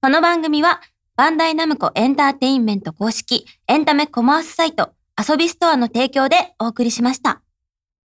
[0.03, 0.81] この番組は、
[1.15, 7.41] バンダイナムコエンターテインメント公式エンタメコマースサイト遊びストアの提供でお送りしました。